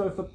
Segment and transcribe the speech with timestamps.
[0.00, 0.28] also for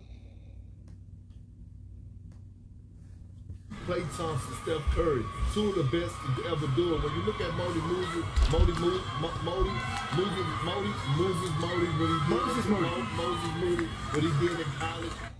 [3.87, 5.23] Klay Thompson, Steph Curry,
[5.53, 7.03] two of the best to ever do it.
[7.03, 9.71] When you look at Modi Moses, Modi Mo- Mo- Modi,
[10.15, 12.81] Moses, Modi, Moses, Modi, what he did, Moses Moody.
[12.81, 15.38] Mo- Moses Moody, what he did in college.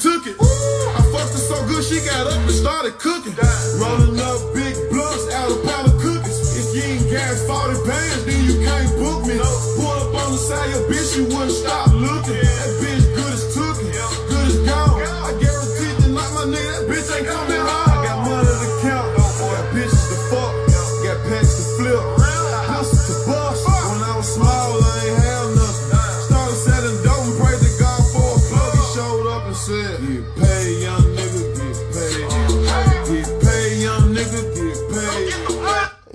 [0.00, 0.36] Took it.
[0.40, 3.36] I fucked her so good, she got up and started cooking.
[3.76, 6.40] Rolling up big blunts out of pound of cookies.
[6.56, 9.36] If you ain't gas 40 bands, then you can't book me.
[9.76, 11.89] Pull up on the side, your bitch, you wouldn't stop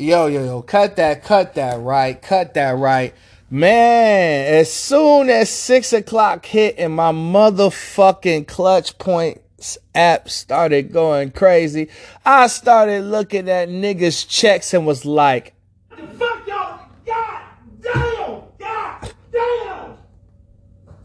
[0.06, 3.16] Yo, yo, yo, cut that, cut that right, cut that right.
[3.50, 11.32] Man, as soon as six o'clock hit and my motherfucking clutch points app started going
[11.32, 11.90] crazy,
[12.24, 15.56] I started looking at niggas' checks and was like,
[15.90, 16.82] fuck y'all.
[17.04, 17.42] God
[17.82, 18.42] damn.
[18.60, 19.98] God damn.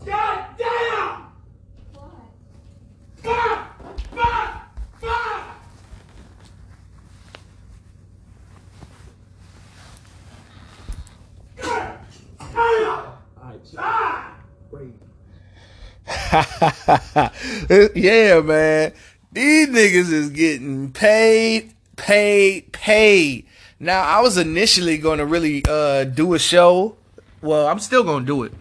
[0.04, 1.24] God damn.
[3.22, 3.66] Fuck.
[4.10, 4.60] Fuck.
[5.00, 5.00] Fuck.
[5.00, 5.46] God damn.
[5.46, 5.56] Ah.
[17.94, 18.92] yeah, man.
[19.32, 23.46] These niggas is getting paid, paid, paid.
[23.78, 26.96] Now, I was initially going to really uh, do a show.
[27.42, 28.52] Well, I'm still going to do it.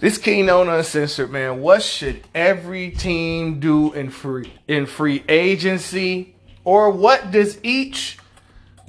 [0.00, 1.60] This Keynote Uncensored, man.
[1.60, 6.34] What should every team do in free in free agency,
[6.64, 8.18] or what does each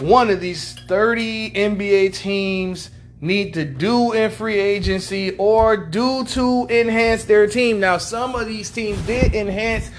[0.02, 2.90] one of these 30 NBA teams
[3.22, 7.80] need to do in free agency or do to enhance their team?
[7.80, 9.92] Now, some of these teams did enhance,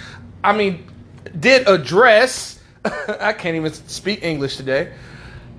[0.42, 0.86] I mean,
[1.38, 4.92] did address, I can't even speak English today.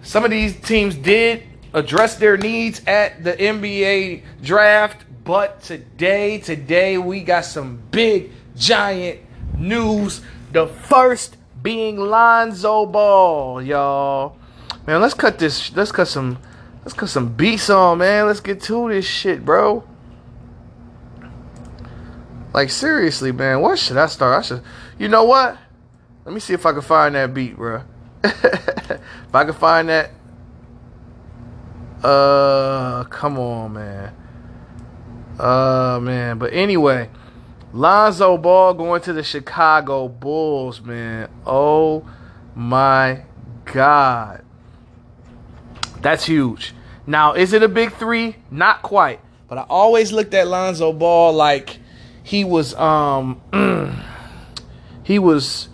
[0.02, 1.44] Some of these teams did
[1.74, 9.22] address their needs at the NBA draft, but today, today we got some big giant
[9.58, 10.22] news.
[10.52, 14.38] The first being Lonzo Ball, y'all.
[14.86, 15.74] Man, let's cut this.
[15.76, 16.38] Let's cut some.
[16.82, 18.28] Let's cut some beats on, man.
[18.28, 19.86] Let's get to this shit, bro.
[22.54, 23.62] Like seriously, man.
[23.62, 24.40] What should I start?
[24.40, 24.62] I should.
[25.00, 25.58] You know what?
[26.26, 27.84] Let me see if I can find that beat, bro.
[28.24, 30.12] if I can find that.
[32.04, 34.14] Uh, come on, man.
[35.40, 36.38] Uh, man.
[36.38, 37.10] But anyway,
[37.74, 41.30] Lonzo Ball going to the Chicago Bulls, man.
[41.46, 42.08] Oh
[42.56, 43.24] my
[43.66, 44.46] God.
[46.00, 46.76] That's huge.
[47.08, 48.36] Now, is it a big three?
[48.52, 49.20] Not quite.
[49.48, 51.80] But I always looked at Lonzo Ball like
[52.22, 53.42] he was um
[55.04, 55.70] he was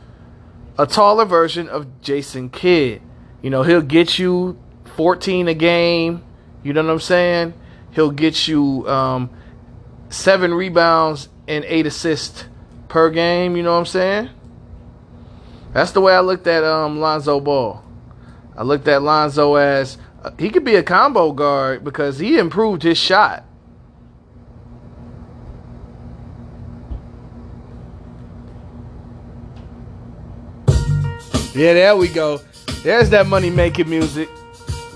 [0.78, 3.02] a taller version of Jason Kidd.
[3.42, 4.58] You know, he'll get you
[4.96, 6.24] 14 a game.
[6.64, 7.54] You know what I'm saying?
[7.92, 9.30] He'll get you um,
[10.10, 12.46] seven rebounds and eight assists
[12.88, 13.58] per game.
[13.58, 14.30] You know what I'm saying?
[15.74, 17.84] That's the way I looked at um, Lonzo Ball.
[18.56, 22.84] I looked at Lonzo as uh, he could be a combo guard because he improved
[22.84, 23.46] his shot.
[31.56, 32.40] Yeah, there we go.
[32.84, 34.30] There's that money making music.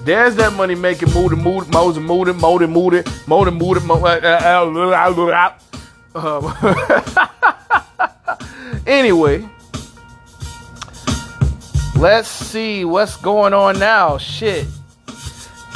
[0.04, 2.70] There's that money making mood moody mood, moody moody mood
[3.28, 3.82] moody moody moody.
[3.82, 5.73] mood mood mood.
[6.16, 6.54] Um,
[8.88, 9.48] anyway,
[11.96, 14.18] let's see what's going on now.
[14.18, 14.68] Shit,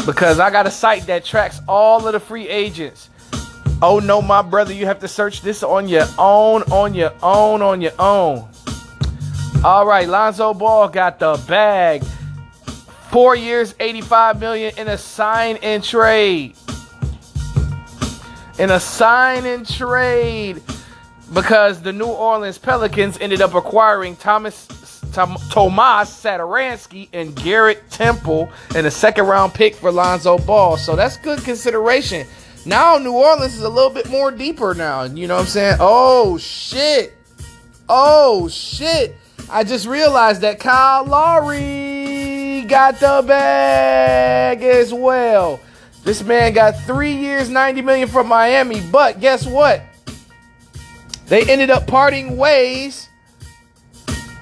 [0.05, 3.09] because I got a site that tracks all of the free agents.
[3.81, 7.61] Oh no, my brother, you have to search this on your own, on your own,
[7.61, 8.47] on your own.
[9.63, 12.03] All right, Lonzo Ball got the bag.
[13.11, 16.55] Four years, 85 million in a sign and trade.
[18.59, 20.61] In a sign and trade.
[21.33, 24.65] Because the New Orleans Pelicans ended up acquiring Thomas
[25.11, 30.77] Tom, Tomas Satoransky and Garrett Temple and a second round pick for Lonzo Ball.
[30.77, 32.25] So that's good consideration.
[32.65, 35.03] Now New Orleans is a little bit more deeper now.
[35.03, 35.77] You know what I'm saying?
[35.79, 37.13] Oh shit.
[37.89, 39.15] Oh shit.
[39.49, 45.59] I just realized that Kyle Lowry got the bag as well.
[46.07, 48.79] This man got three years, 90 million from Miami.
[48.79, 49.81] But guess what?
[51.25, 53.09] They ended up parting ways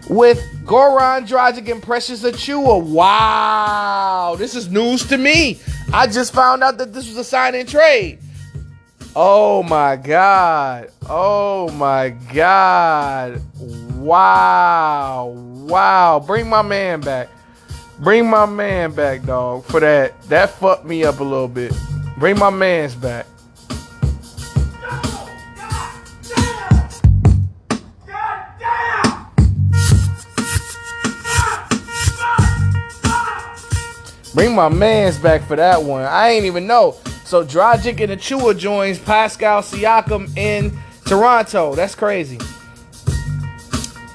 [0.08, 2.84] with Goran Dragic and Precious Achiuwa.
[2.84, 5.60] Wow, this is news to me.
[5.92, 8.20] I just found out that this was a sign and trade.
[9.16, 10.92] Oh my God.
[11.10, 13.42] Oh my God.
[13.96, 15.30] Wow.
[15.36, 16.20] Wow.
[16.20, 17.28] Bring my man back.
[18.00, 20.22] Bring my man back, dog, for that.
[20.24, 21.74] That fucked me up a little bit.
[22.18, 23.26] Bring my man's back.
[34.34, 36.04] Bring my man's back for that one.
[36.04, 36.98] I ain't even know.
[37.24, 41.74] So Dragic and Achiuwa joins Pascal Siakam in Toronto.
[41.74, 42.40] That's crazy.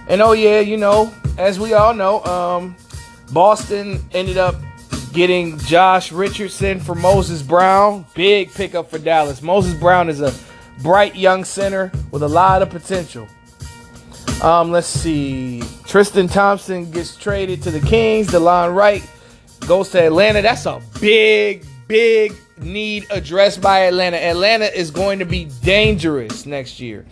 [0.06, 2.76] And oh yeah, you know, as we all know, um,
[3.32, 4.56] Boston ended up
[5.12, 8.04] getting Josh Richardson for Moses Brown.
[8.14, 9.42] Big pickup for Dallas.
[9.42, 10.32] Moses Brown is a
[10.82, 13.26] bright young center with a lot of potential.
[14.42, 15.62] Um, let's see.
[15.86, 18.28] Tristan Thompson gets traded to the Kings.
[18.28, 19.08] DeLon Wright
[19.66, 20.40] goes to Atlanta.
[20.40, 24.16] That's a big, big need addressed by Atlanta.
[24.16, 27.04] Atlanta is going to be dangerous next year.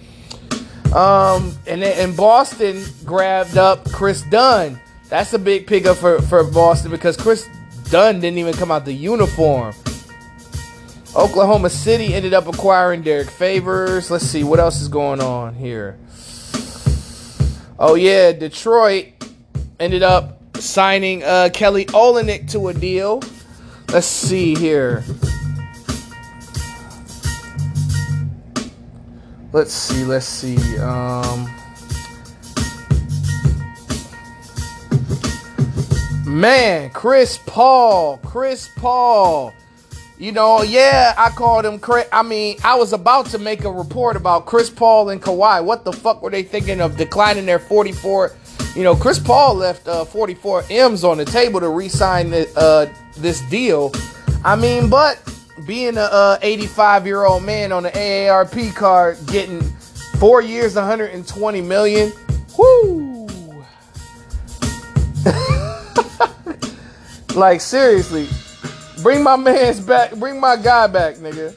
[0.94, 4.80] Um, and and Boston grabbed up Kris Dunn.
[5.08, 7.48] That's a big pickup for, for Boston because Kris
[7.90, 9.74] Dunn didn't even come out the uniform.
[11.16, 14.10] Oklahoma City ended up acquiring Derrick Favors.
[14.10, 15.98] Let's see what else is going on here.
[17.78, 19.06] Oh yeah, Detroit
[19.80, 23.22] ended up signing uh, Kelly Olynyk to a deal.
[23.90, 25.02] Let's see here.
[29.52, 30.04] Let's see.
[30.04, 30.78] Let's see.
[30.78, 31.50] Um,
[36.28, 38.18] man, Chris Paul.
[38.18, 39.52] Chris Paul.
[40.18, 41.78] You know, yeah, I called him.
[41.78, 42.06] Chris.
[42.12, 45.64] I mean, I was about to make a report about Chris Paul and Kawhi.
[45.64, 48.34] What the fuck were they thinking of declining their 44?
[48.74, 52.92] You know, Chris Paul left uh, 44 M's on the table to re-sign the, uh,
[53.16, 53.92] this deal.
[54.44, 55.22] I mean, but
[55.66, 59.62] being a 85 year old man on the AARP card, getting
[60.18, 62.12] four years, 120 million.
[62.56, 63.28] Whoo!
[67.38, 68.28] like seriously,
[69.02, 70.14] bring my man's back.
[70.16, 71.54] Bring my guy back, nigga.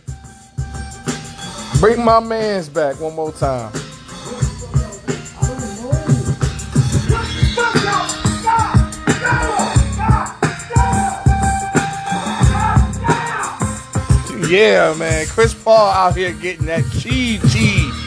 [1.80, 3.72] Bring my man's back one more time.
[14.48, 15.26] Yeah, man.
[15.28, 18.02] Chris Paul out here getting that cheese cheese.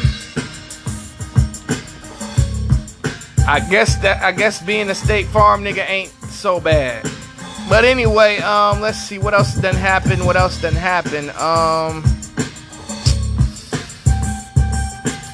[3.46, 7.10] I guess that I guess being a State Farm nigga ain't so bad.
[7.68, 10.24] But anyway, um, let's see what else done happened.
[10.24, 11.30] What else done happened?
[11.30, 12.02] Um,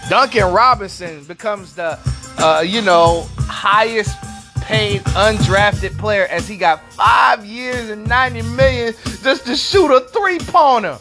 [0.08, 1.98] Duncan Robinson becomes the,
[2.38, 4.16] uh, you know, highest
[4.62, 10.00] paid undrafted player as he got five years and 90 million just to shoot a
[10.00, 10.98] three pointer.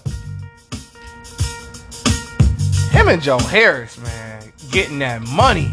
[2.91, 5.71] Him and Joe Harris, man, getting that money.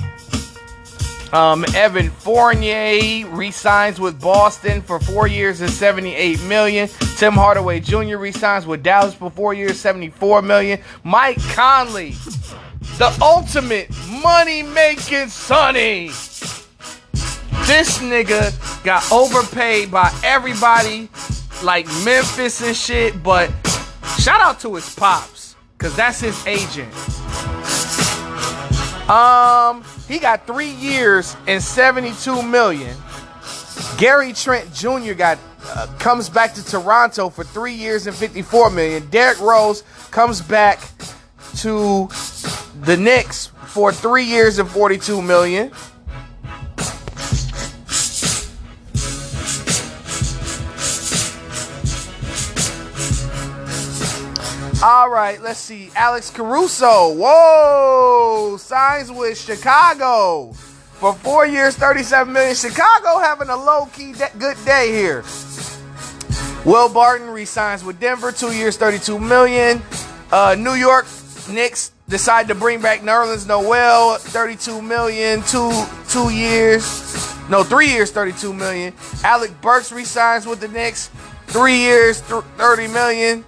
[1.33, 6.89] Um, Evan Fournier resigns with Boston for four years and 78 million.
[7.17, 8.17] Tim Hardaway Jr.
[8.17, 10.81] resigns with Dallas for four years, 74 million.
[11.03, 12.11] Mike Conley,
[12.99, 13.91] the ultimate
[14.23, 16.09] money making Sonny.
[17.67, 21.09] This nigga got overpaid by everybody,
[21.65, 23.21] like Memphis and shit.
[23.25, 23.51] But
[24.19, 26.93] shout out to his pops, cause that's his agent.
[29.09, 32.97] Um, he got three years and 72 million.
[33.99, 35.13] Gary Trent Jr.
[35.15, 39.07] got uh, comes back to Toronto for three years and 54 million.
[39.11, 40.81] Derrick Rose comes back
[41.57, 42.09] to
[42.83, 45.71] the Knicks for three years and 42 million.
[54.87, 55.91] All right, let's see.
[55.97, 57.13] Alex Caruso.
[57.13, 58.57] Whoa!
[58.57, 62.55] Signs with Chicago for four years, 37 million.
[62.55, 65.25] Chicago having a low key de- good day here.
[66.65, 69.83] Will Barton resigns with Denver, two years, 32 million.
[70.31, 71.07] Uh, New York
[71.51, 75.73] Knicks decide to bring back Nerlens Noel, 32 million, two
[76.09, 76.87] two years.
[77.51, 78.95] No, three years, 32 million.
[79.25, 81.11] Alec Burks resigns with the Knicks,
[81.49, 83.45] three years, th- 30 million.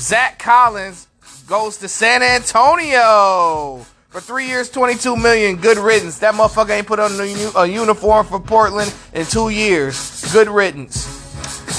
[0.00, 1.06] Zach Collins
[1.46, 5.56] goes to San Antonio for three years, 22 million.
[5.56, 6.18] Good riddance.
[6.20, 10.32] That motherfucker ain't put on a, uniform for Portland in two years.
[10.32, 11.06] Good riddance.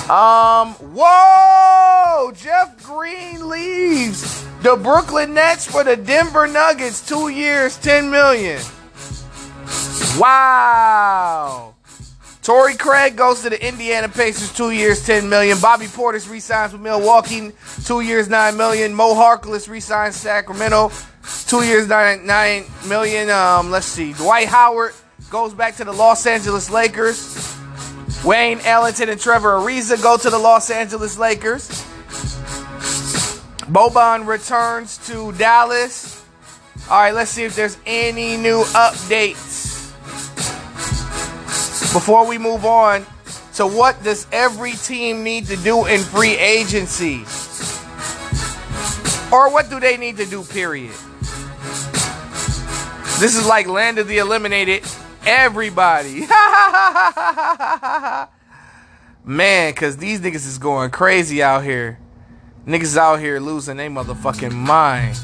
[0.08, 2.32] Um, whoa!
[2.34, 7.06] Jeff Green leaves the Brooklyn Nets for the Denver Nuggets.
[7.06, 8.62] Two years, 10 million.
[10.20, 11.71] Wow.
[12.42, 15.60] Torrey Craig goes to the Indiana Pacers, two years, 10 million.
[15.60, 17.52] Bobby Portis resigns with Milwaukee,
[17.86, 18.96] two years, 9 million.
[18.96, 20.92] Mo Harkless resigns Sacramento,
[21.46, 23.30] two years, 9, 9 million.
[23.30, 24.14] Um, let's see.
[24.14, 24.94] Dwight Howard
[25.30, 27.56] goes back to the Los Angeles Lakers.
[28.26, 31.70] Wayne Ellington and Trevor Ariza go to the Los Angeles Lakers.
[33.70, 36.26] Boban returns to Dallas.
[36.90, 39.61] All right, let's see if there's any new updates.
[41.94, 43.06] Before we move on
[43.56, 47.26] to what does every team need to do in free agency?
[49.30, 50.94] Or what do they need to do, period?
[53.20, 54.86] This is like land of the eliminated.
[55.26, 56.22] Everybody.
[59.26, 62.00] Man, cause these niggas is going crazy out here.
[62.66, 65.20] Niggas out here losing their motherfucking mind.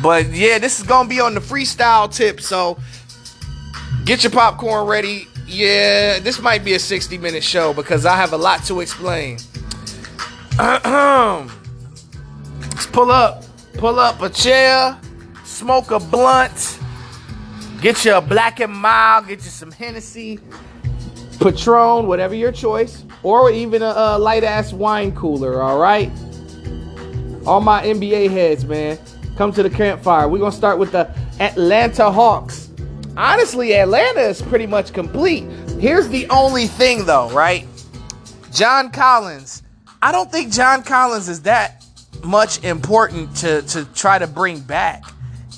[0.00, 2.78] But yeah, this is gonna be on the freestyle tip, so
[4.04, 5.28] get your popcorn ready.
[5.46, 9.38] Yeah, this might be a 60 minute show because I have a lot to explain.
[10.58, 11.50] Let's
[12.86, 13.44] pull up,
[13.74, 14.98] pull up a chair,
[15.44, 16.78] smoke a blunt,
[17.80, 20.38] get you a black and mild, get you some Hennessy,
[21.40, 26.10] Patron, whatever your choice, or even a, a light ass wine cooler, all right?
[27.46, 28.98] All my NBA heads, man,
[29.36, 30.28] come to the campfire.
[30.28, 32.63] We're gonna start with the Atlanta Hawks.
[33.16, 35.44] Honestly, Atlanta is pretty much complete.
[35.78, 37.66] Here's the only thing, though, right?
[38.52, 39.62] John Collins.
[40.02, 41.84] I don't think John Collins is that
[42.24, 45.04] much important to, to try to bring back.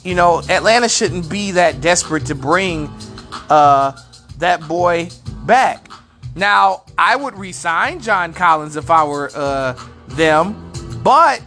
[0.04, 2.88] You know, Atlanta shouldn't be that desperate to bring
[3.48, 3.92] uh,
[4.38, 5.08] that boy
[5.44, 5.88] back.
[6.34, 9.72] Now, I would resign John Collins if I were uh,
[10.08, 10.72] them,
[11.02, 11.40] but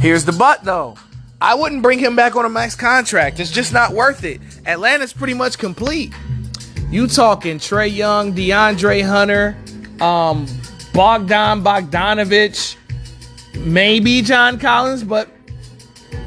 [0.00, 0.96] here's the but though.
[1.40, 3.38] I wouldn't bring him back on a max contract.
[3.38, 4.40] It's just not worth it.
[4.66, 6.12] Atlanta's pretty much complete.
[6.90, 9.56] You talking Trae Young, DeAndre Hunter,
[10.00, 10.46] um,
[10.92, 12.76] Bogdan Bogdanovich,
[13.58, 15.28] maybe John Collins, but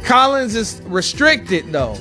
[0.06, 1.98] Collins is restricted though.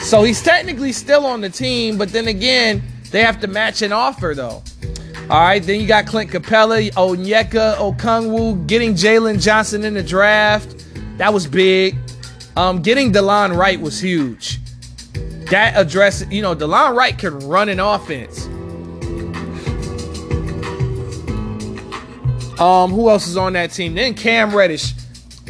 [0.00, 3.92] So he's technically still on the team, but then again, they have to match an
[3.92, 4.62] offer though.
[5.30, 10.84] All right, then you got Clint Capela, Onyeka, Okongwu, getting Jalen Johnson in the draft.
[11.16, 11.96] That was big.
[12.56, 14.60] Um, getting DeLon Wright was huge.
[15.50, 18.46] That address, you know, DeLon Wright can run an offense.
[22.60, 23.94] Um, who else is on that team?
[23.94, 24.92] Then Cam Reddish.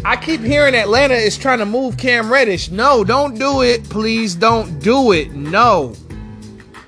[0.05, 2.71] I keep hearing Atlanta is trying to move Cam Reddish.
[2.71, 3.85] No, don't do it.
[3.89, 5.33] Please don't do it.
[5.33, 5.95] No.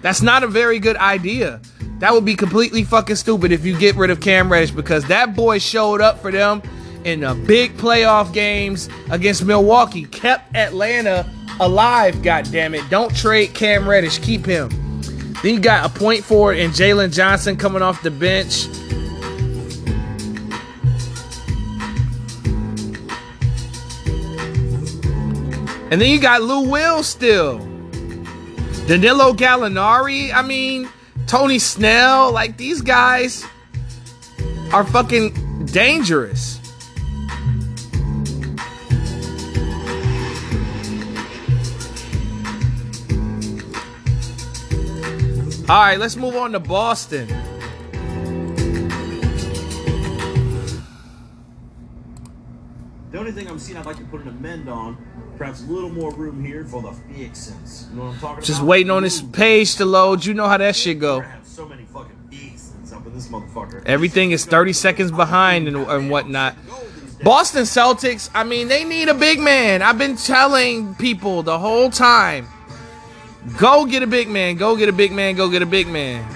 [0.01, 1.61] That's not a very good idea.
[1.99, 5.35] That would be completely fucking stupid if you get rid of Cam Reddish because that
[5.35, 6.63] boy showed up for them
[7.07, 12.83] in the big playoff games against Milwaukee, kept Atlanta alive, God damn it!
[12.91, 14.69] Don't trade Cam Reddish, keep him.
[15.43, 18.67] Then you got a point forward and Jalen Johnson coming off the bench.
[25.89, 27.59] And then you got Lou Will still.
[28.89, 30.35] Danilo Gallinari.
[30.35, 30.89] I mean,
[31.29, 32.33] Tony Snell.
[32.33, 33.45] Like, these guys
[34.73, 36.56] are fucking dangerous.
[45.69, 47.27] All right, let's move on to Boston.
[53.11, 54.97] The only thing I'm seeing I'd like to put an amend on,
[55.37, 57.89] perhaps a little more room here for the fixins.
[57.91, 58.69] You know what I'm talking Just about?
[58.69, 60.25] waiting on this page to load.
[60.25, 61.25] You know how that shit go.
[61.43, 63.83] So many fucking fixins up in this motherfucker.
[63.87, 66.55] Everything is 30 seconds behind and, and whatnot.
[67.25, 69.83] Boston Celtics, I mean, they need a big man.
[69.83, 72.47] I've been telling people the whole time
[73.59, 74.57] Go get a big man.
[74.57, 75.37] Go get a big man.
[75.37, 76.27] Go get a big man.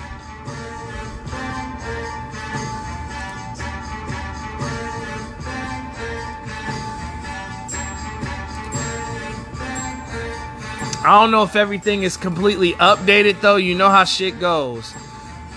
[11.03, 13.57] I don't know if everything is completely updated though.
[13.57, 14.95] You know how shit goes.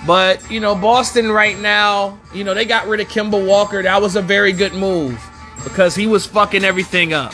[0.08, 3.82] But, you know, Boston right now, you know, they got rid of Kemba Walker.
[3.82, 5.22] That was a very good move
[5.64, 7.34] because he was fucking everything up.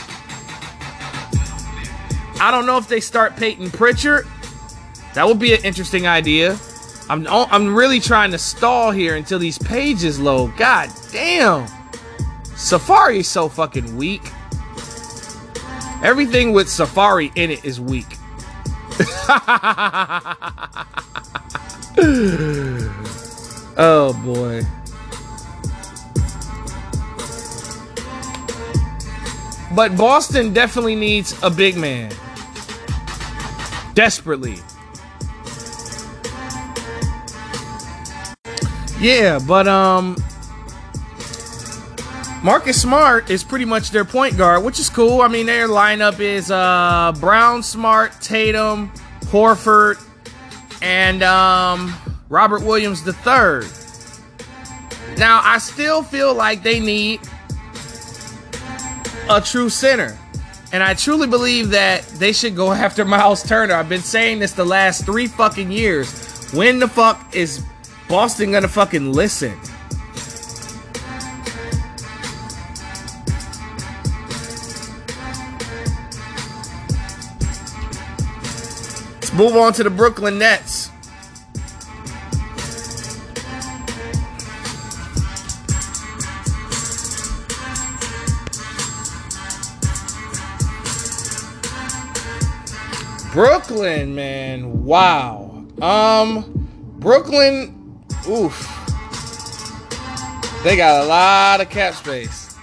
[2.41, 4.25] I don't know if they start Payton Pritchard.
[5.13, 6.57] That would be an interesting idea.
[7.09, 10.55] I'm I'm really trying to stall here until these pages load.
[10.57, 11.67] God damn.
[12.55, 14.21] Safari's so fucking weak.
[16.03, 18.05] Everything with Safari in it is weak.
[23.77, 24.65] oh boy.
[29.75, 32.11] But Boston definitely needs a big man.
[33.99, 34.55] Desperately.
[38.97, 40.15] Yeah, but um
[42.41, 45.19] Marcus Smart is pretty much their point guard, which is cool.
[45.19, 48.89] I mean, their lineup is uh Brown, Smart, Tatum,
[49.25, 50.01] Horford,
[50.81, 51.93] and um
[52.29, 53.67] Robert Williams III.
[55.17, 57.19] Now, I still feel like they need
[59.29, 60.17] a true center.
[60.71, 63.73] And I truly believe that they should go after Miles Turner.
[63.73, 66.51] I've been saying this the last three fucking years.
[66.53, 67.63] When the fuck is
[68.07, 69.57] Boston gonna fucking listen?
[79.15, 80.89] Let's move on to the Brooklyn Nets.
[93.39, 94.83] Brooklyn, man.
[94.83, 95.65] Wow.
[95.81, 96.43] Um,
[96.99, 98.67] Brooklyn, oof.
[100.61, 102.53] They got a lot of cap space.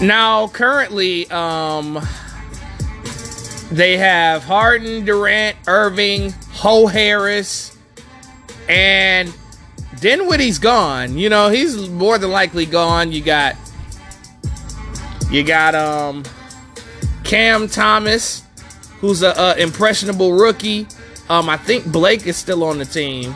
[0.00, 2.00] Now, currently, um,
[3.72, 7.76] they have Harden, Durant, Irving, Ho Harris,
[8.68, 9.34] and
[9.98, 11.18] Dinwiddie's gone.
[11.18, 13.10] You know, he's more than likely gone.
[13.10, 13.56] You got
[15.28, 16.22] you got um
[17.24, 18.44] Cam Thomas,
[19.00, 20.86] who's a, a impressionable rookie.
[21.28, 23.34] Um, I think Blake is still on the team.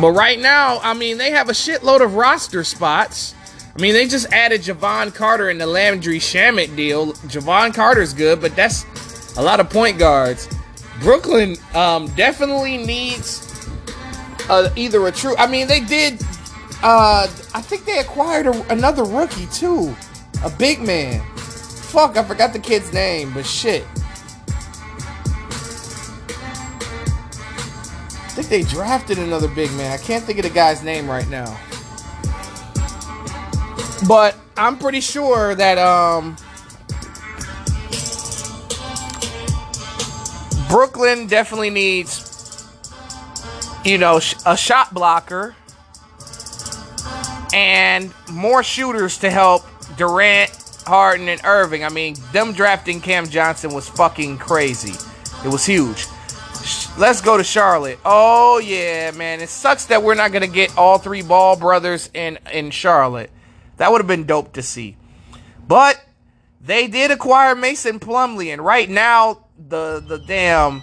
[0.00, 3.34] But right now, I mean, they have a shitload of roster spots.
[3.76, 7.14] I mean, they just added Jevon Carter in the Landry Shamet deal.
[7.26, 8.84] Jevon Carter's good, but that's
[9.36, 10.48] a lot of point guards.
[11.00, 13.68] Brooklyn um, definitely needs
[14.48, 15.36] uh, either a true.
[15.36, 16.20] I mean, they did.
[16.82, 19.94] Uh, I think they acquired a, another rookie too,
[20.44, 21.20] a big man.
[21.36, 23.84] Fuck, I forgot the kid's name, but shit.
[28.24, 29.92] I think they drafted another big man.
[29.92, 31.58] I can't think of the guy's name right now.
[34.08, 36.36] But I'm pretty sure that um
[40.72, 42.66] Brooklyn definitely needs
[43.84, 45.54] you know a shot blocker
[47.52, 49.66] and more shooters to help
[49.98, 50.50] Durant,
[50.86, 51.84] Harden and Irving.
[51.84, 54.94] I mean, them drafting Cam Johnson was fucking crazy.
[55.44, 56.06] It was huge.
[56.96, 57.98] Let's go to Charlotte.
[58.06, 59.42] Oh yeah, man.
[59.42, 63.30] It sucks that we're not gonna get all three Ball brothers in in Charlotte.
[63.76, 64.96] That would have been dope to see.
[65.68, 66.02] But
[66.62, 70.82] they did acquire Mason Plumlee, and right now the the damn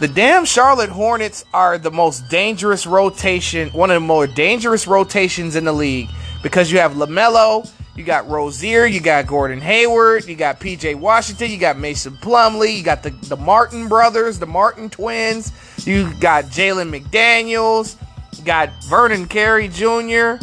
[0.00, 5.56] the damn Charlotte Hornets are the most dangerous rotation, one of the more dangerous rotations
[5.56, 6.08] in the league
[6.42, 11.50] because you have LaMelo, you got Rozier, you got Gordon Hayward, you got PJ Washington,
[11.50, 15.52] you got Mason Plumlee, you got the, the Martin brothers, the Martin twins,
[15.86, 17.96] you got Jalen McDaniels,
[18.38, 20.42] you got Vernon Carey Jr.,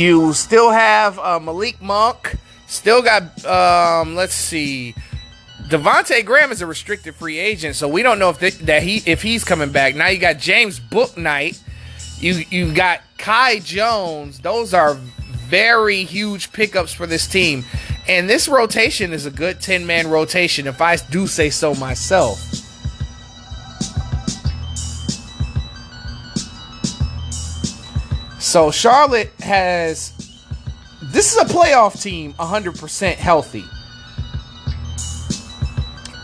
[0.00, 2.38] You still have uh, Malik Monk.
[2.70, 4.94] Still got, um, let's see,
[5.68, 9.22] Devonte Graham is a restricted free agent, so we don't know if that he if
[9.22, 9.96] he's coming back.
[9.96, 11.60] Now you got James Bouknight.
[12.20, 14.38] You you got Kai Jones.
[14.38, 17.64] Those are very huge pickups for this team,
[18.06, 22.38] and this rotation is a good ten man rotation, if I do say so myself.
[28.38, 30.19] So Charlotte has
[31.10, 33.64] this is a playoff team 100% healthy.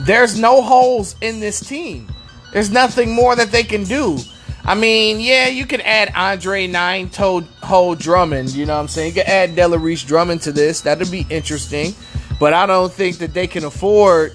[0.02, 2.08] There's no holes in this team.
[2.52, 4.18] There's nothing more that they can do.
[4.64, 8.50] I mean, yeah, you can add Andre Nine Toed Hole Drummond.
[8.54, 9.14] You know what I'm saying?
[9.14, 10.80] You can add Delarice Drummond to this.
[10.80, 11.94] That'd be interesting.
[12.38, 14.32] But I don't think that they can afford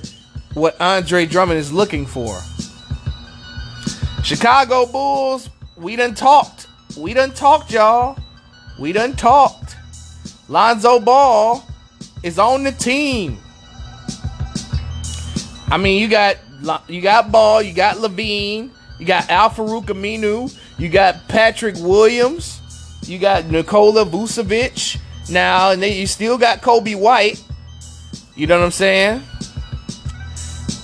[0.54, 2.40] what Andre Drummond is looking for.
[4.24, 6.68] Chicago Bulls, we done talked.
[6.98, 8.18] We done talked, y'all.
[8.80, 9.76] We done talked.
[10.52, 11.66] Lonzo Ball
[12.24, 13.38] is on the team.
[15.70, 16.36] I mean, you got
[16.90, 22.60] you got Ball, you got LaVine, you got Al Farouq Aminu, you got Patrick Williams,
[23.08, 25.00] you got Nikola Vucevic.
[25.30, 27.42] Now, and then you still got Coby White.
[28.36, 29.24] You know what I'm saying?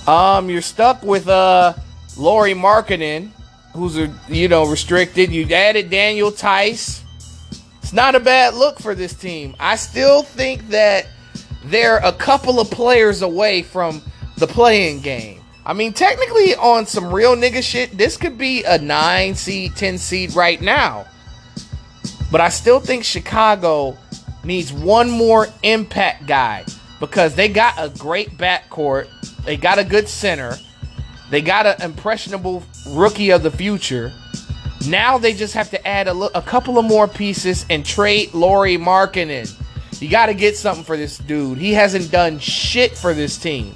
[0.06, 1.74] Um, you're stuck with uh
[2.16, 3.32] Lauri Markkanen,
[3.74, 5.30] who's a you know restricted.
[5.30, 7.04] You added Daniel Theis.
[7.88, 9.56] It's not a bad look for this team.
[9.58, 11.06] I still think that
[11.64, 14.02] they're a couple of players away from
[14.36, 15.40] the playing game.
[15.64, 19.96] I mean, technically, on some real nigga shit, this could be a nine seed, ten
[19.96, 21.06] seed right now.
[22.30, 23.96] But I still think Chicago
[24.44, 26.66] needs one more impact guy
[27.00, 29.08] because they got a great backcourt,
[29.46, 30.58] they got a good center,
[31.30, 34.12] they got an impressionable rookie of the future.
[34.88, 39.54] Now they just have to add a, couple of more pieces and trade Lauri Markkanen.
[40.00, 41.58] You got to get something for this dude.
[41.58, 43.74] He hasn't done shit for this team.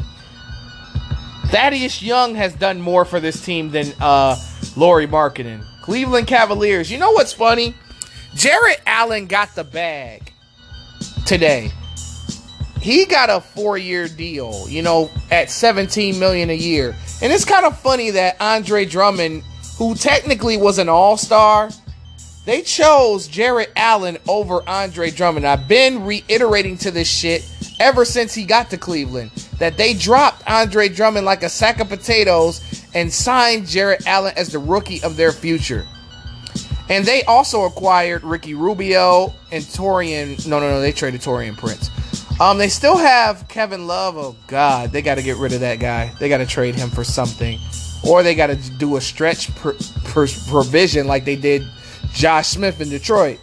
[1.47, 4.37] Thaddeus Young has done more for this team than uh,
[4.77, 5.65] Lauri Markkanen.
[5.83, 6.91] Cleveland Cavaliers.
[6.91, 7.75] You know what's funny?
[8.35, 10.33] Jarrett Allen got the bag
[11.27, 11.71] today.
[12.81, 16.97] He got a four-year deal, you know, at 17 million a year.
[17.21, 19.45] And it's kind of funny that Andre Drummond,
[19.83, 21.69] who technically was an all-star,
[22.47, 25.45] they chose Jarrett Allen over Andre Drummond.
[25.45, 27.45] I've been reiterating to this shit
[27.81, 31.89] ever since he got to Cleveland that they dropped Andre Drummond like a sack of
[31.89, 35.85] potatoes and signed Jarrett Allen as the rookie of their future.
[36.89, 40.47] And they also acquired Ricky Rubio and Taurean.
[40.47, 40.81] No, no, no.
[40.81, 41.91] They traded Taurean Prince.
[42.41, 44.17] Um, they still have Kevin Love.
[44.17, 46.13] Oh God, they got to get rid of that guy.
[46.21, 47.59] They got to trade him for something,
[48.05, 49.71] or they got to do a stretch pr-
[50.05, 51.63] pr- provision like they did
[52.13, 53.39] Josh Smith in Detroit.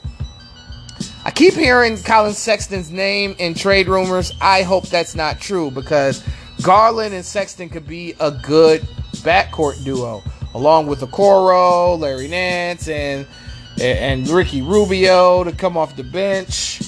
[1.25, 4.31] I keep hearing Collin Sexton's name in trade rumors.
[4.41, 6.23] I hope that's not true because
[6.61, 8.81] Garland and Sexton could be a good
[9.17, 13.25] backcourt duo, along with Okoro, Larry Nance, and
[13.81, 16.81] and Ricky Rubio to come off the bench.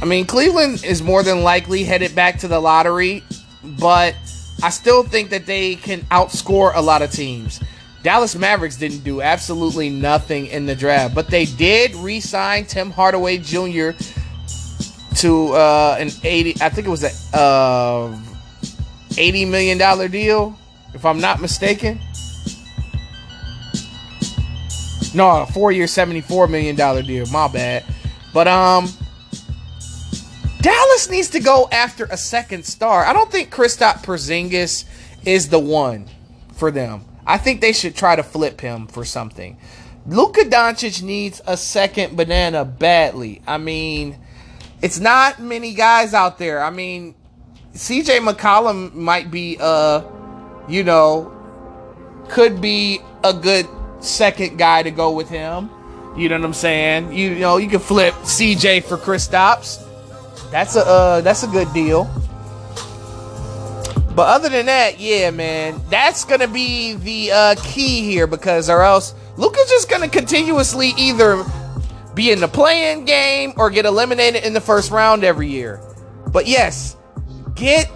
[0.00, 3.24] I mean, Cleveland is more than likely headed back to the lottery,
[3.62, 4.14] but
[4.62, 7.60] I still think that they can outscore a lot of teams.
[8.02, 13.38] Dallas Mavericks didn't do absolutely nothing in the draft, but they did re-sign Tim Hardaway
[13.38, 13.90] Jr.
[15.16, 16.54] to uh, an eighty.
[16.60, 18.16] I think it was a uh,
[19.18, 20.56] eighty million dollar deal,
[20.94, 22.00] if I'm not mistaken.
[25.14, 27.26] No, a four-year, seventy-four million dollar deal.
[27.26, 27.84] My bad.
[28.32, 28.88] But um,
[30.66, 33.04] Dallas needs to go after a second star.
[33.04, 34.84] I don't think Kristaps Porzingis
[35.24, 36.08] is the one
[36.54, 37.04] for them.
[37.24, 39.58] I think they should try to flip him for something.
[40.06, 43.42] Luka Doncic needs a second banana badly.
[43.46, 44.18] I mean,
[44.82, 46.60] it's not many guys out there.
[46.60, 47.14] I mean,
[47.74, 50.02] CJ McCollum might be uh
[50.68, 51.32] you know
[52.28, 53.68] could be a good
[54.00, 55.70] second guy to go with him.
[56.16, 57.12] You know what I'm saying?
[57.12, 59.85] You, you know, you can flip CJ for Kristaps.
[60.50, 62.04] That's a uh, that's a good deal.
[64.14, 68.82] But other than that, yeah, man, that's gonna be the uh, key here because, or
[68.82, 71.44] else Luka's just gonna continuously either
[72.14, 75.80] be in the playing game or get eliminated in the first round every year.
[76.32, 76.96] But yes,
[77.54, 77.90] get.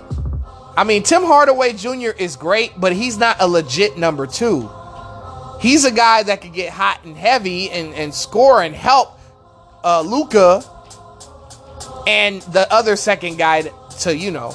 [0.77, 2.11] I mean, Tim Hardaway Jr.
[2.19, 4.71] is great, but he's not a legit number two.
[5.61, 9.19] He's a guy that could get hot and heavy and, and score and help
[9.85, 10.63] uh, Luka
[12.07, 13.63] and the other second guy
[14.01, 14.55] to, you know,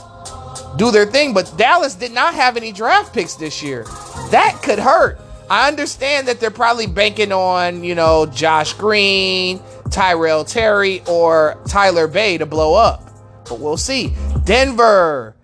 [0.78, 1.34] do their thing.
[1.34, 3.84] But Dallas did not have any draft picks this year.
[4.32, 5.20] That could hurt.
[5.50, 12.08] I understand that they're probably banking on, you know, Josh Green, Tyrell Terry, or Tyler
[12.08, 13.04] Bey to blow up.
[13.48, 14.16] But we'll see.
[14.44, 15.36] Denver,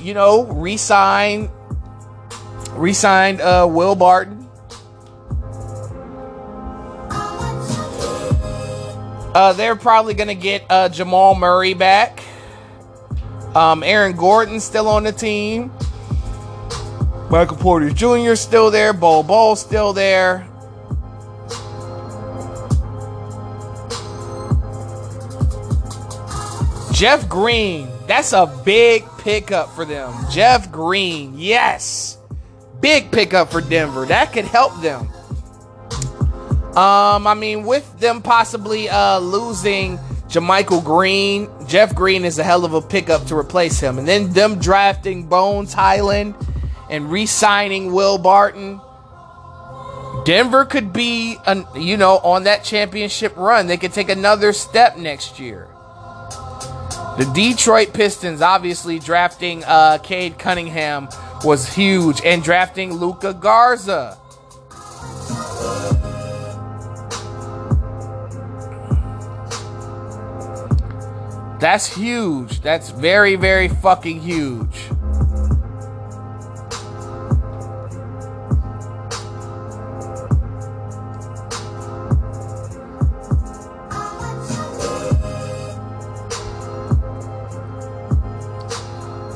[0.00, 1.50] you know, re-signed,
[2.72, 4.48] re-signed uh, Will Barton.
[9.34, 12.22] Uh, they're probably gonna get uh, Jamal Murray back.
[13.54, 15.72] Um, Aaron Gordon still on the team.
[17.30, 18.34] Michael Porter Jr.
[18.34, 18.92] still there.
[18.92, 20.46] Bol Bol still there.
[26.92, 27.88] Jeff Green.
[28.06, 30.12] That's a big pickup for them.
[30.30, 31.38] Jeff Green.
[31.38, 32.18] Yes.
[32.80, 34.04] Big pickup for Denver.
[34.06, 35.08] That could help them.
[36.70, 42.64] Um, I mean, with them possibly uh, losing JaMychal Green, Jeff Green is a hell
[42.64, 43.98] of a pickup to replace him.
[43.98, 46.36] And then them drafting Bones Hyland
[46.88, 48.80] and re-signing Will Barton.
[50.24, 53.66] Denver could be, an, you know, on that championship run.
[53.66, 55.66] They could take another step next year.
[57.18, 61.08] The Detroit Pistons, obviously, drafting uh, Cade Cunningham
[61.42, 64.19] was huge, and drafting Luka Garza.
[71.60, 72.62] That's huge.
[72.62, 74.88] That's very, very fucking huge.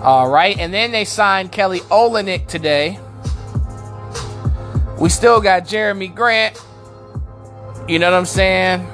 [0.02, 2.98] All right, and then they signed Kelly Olynyk today.
[4.98, 6.62] We still got Jerami Grant.
[7.88, 8.87] You know what I'm saying?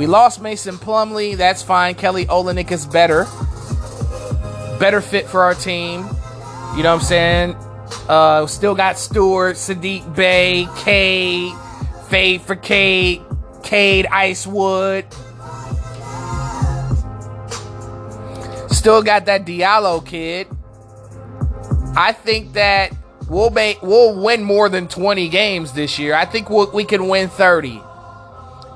[0.00, 1.36] We lost Mason Plumlee.
[1.36, 1.94] That's fine.
[1.94, 3.26] Kelly Olynyk is better.
[4.78, 6.06] Better fit for our team.
[6.74, 7.54] You know what I'm saying?
[8.08, 11.52] Uh, still got Stewart, Saddiq Bey, Cade,
[12.08, 13.20] Fade for Cade,
[13.62, 15.04] Cade Icewood.
[18.72, 20.46] Still got that Diallo kid.
[21.94, 22.96] I think that
[23.28, 26.14] we'll make we'll win more than 20 games this year.
[26.14, 27.82] I think we'll, we can win 30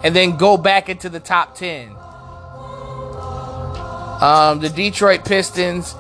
[0.05, 1.89] and then go back into the top 10.
[4.21, 5.93] Um, the Detroit Pistons,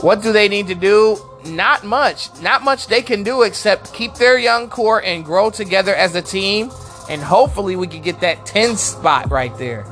[0.00, 1.18] what do they need to do?
[1.46, 2.28] Not much.
[2.42, 6.22] Not much they can do except keep their young core and grow together as a
[6.22, 6.70] team.
[7.08, 9.86] And hopefully we can get that 10 spot right there.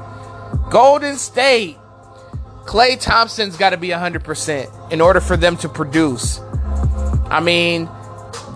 [0.70, 1.78] Golden State.
[2.64, 6.40] Klay Thompson's got to be 100% in order for them to produce.
[7.30, 7.88] I mean,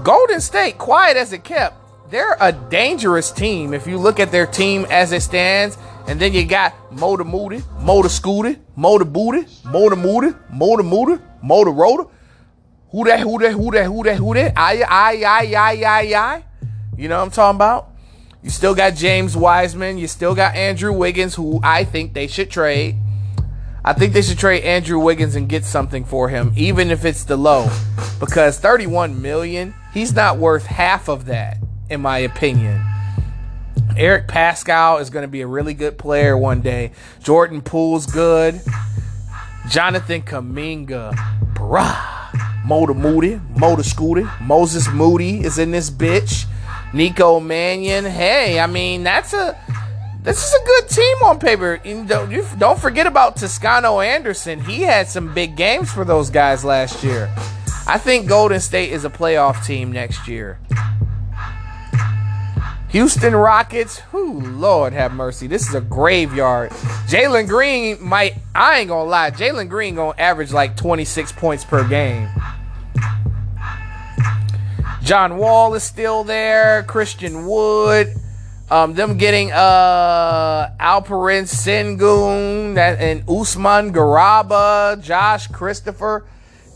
[0.03, 1.77] Golden State, quiet as it kept,
[2.11, 5.77] they're a dangerous team if you look at their team as it stands.
[6.07, 11.71] And then you got Motor Moody, Motor Scooty, Motor Booty, Motor Moody, Motor Moody, Motor
[11.71, 12.05] Rotor.
[12.91, 14.53] Who that, who that, who that, who that, who that?
[14.57, 16.45] I, I, I, I, I, I.
[16.97, 17.91] You know what I'm talking about?
[18.43, 19.99] You still got James Wiseman.
[19.99, 22.97] You still got Andrew Wiggins, who I think they should trade.
[23.85, 27.25] I think they should trade Andrew Wiggins and get something for him, even if it's
[27.25, 27.69] the low.
[28.21, 31.59] Because 31 million, he's not worth half of that
[31.91, 32.85] in my opinion.
[33.97, 36.93] Eric Paschall is going to be a really good player one day.
[37.23, 38.61] Jordan Poole's good.
[39.69, 41.13] Jonathan Kuminga,
[41.55, 42.17] brah.
[42.65, 46.47] Motor Moody, Motor Scooty, Moses Moody is in this bitch.
[46.93, 48.05] Nico Mannion.
[48.05, 49.57] Hey, I mean that's a
[50.27, 51.77] this is a good team on paper.
[51.77, 54.61] Don't, you, don't forget about Toscano Anderson.
[54.61, 57.33] He had some big games for those guys last year.
[57.87, 60.59] I think Golden State is a playoff team next year.
[62.97, 65.47] Houston Rockets, who Lord have mercy.
[65.47, 66.71] This is a graveyard.
[67.07, 71.87] Jalen Green might, I ain't gonna lie, Jalen Green gonna average like 26 points per
[71.87, 72.27] game.
[75.03, 76.85] John Wall is still there.
[76.85, 78.15] Christian Wood.
[78.71, 86.25] Um, them getting uh Alperen Sengun and Usman Garuba, Josh Christopher.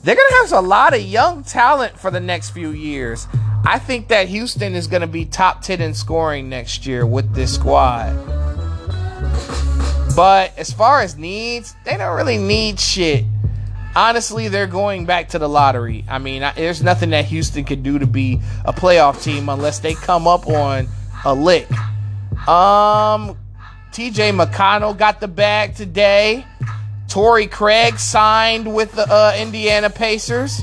[0.03, 3.27] They're gonna have a lot of young talent for the next few years.
[3.65, 7.35] I think that Houston is going to be top 10 in scoring next year with
[7.35, 8.17] this squad.
[10.17, 13.27] But as far as needs, they don't really need shit.
[13.95, 16.05] Honestly, they're going back to the lottery.
[16.09, 19.95] I mean, there's nothing that Houston could do to be a playoff team unless they
[19.95, 20.89] come up on
[21.25, 21.71] a lick.
[22.49, 23.37] Um,
[23.93, 26.47] TJ McConnell got the bag today.
[27.11, 30.63] Torrey Craig signed with the uh, Indiana Pacers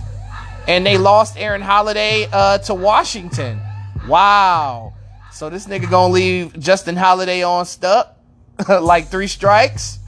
[0.66, 3.60] and they lost Aaron Holiday uh, to Washington.
[4.08, 4.94] Wow.
[5.34, 8.18] So this nigga gonna leave Justin Holiday on stuck
[8.70, 10.00] like three strikes.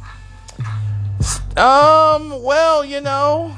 [1.58, 3.54] Um, well, you know.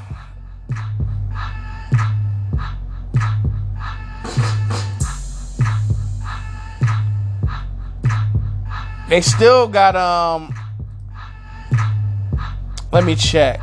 [9.08, 10.52] They still got um
[12.92, 13.60] let me check.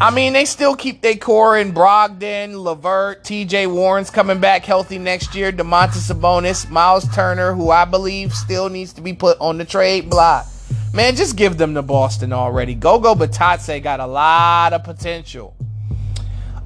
[0.00, 4.98] I mean, they still keep their core in Brogdon, Levert, TJ Warren's coming back healthy
[4.98, 9.56] next year, Domantas Sabonis, Miles Turner, who I believe still needs to be put on
[9.56, 10.46] the trade block.
[10.92, 12.74] Man, just give them to Boston already.
[12.74, 15.56] Gogo Bitadze got a lot of potential.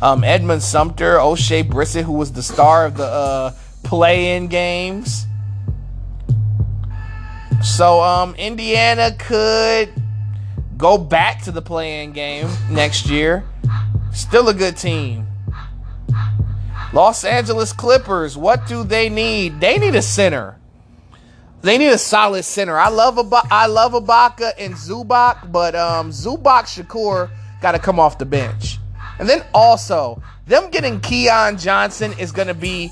[0.02, 3.52] Um, Edmond Sumner, Oshae Brissett, who was the star of the uh,
[3.84, 5.26] play-in games.
[7.62, 9.90] So, um, Indiana could
[10.78, 13.44] go back to the play-in game next year.
[14.12, 15.26] Still a good team.
[16.94, 19.60] Los Angeles Clippers, what do they need?
[19.60, 20.56] They need a center.
[21.60, 22.78] they need a solid center.
[22.78, 27.98] I love Ibaka, I love Ibaka and Zubac, but um, Zubac Shakur got to come
[27.98, 28.78] off the bench.
[29.18, 32.90] And then also, them getting Keon Johnson is going to be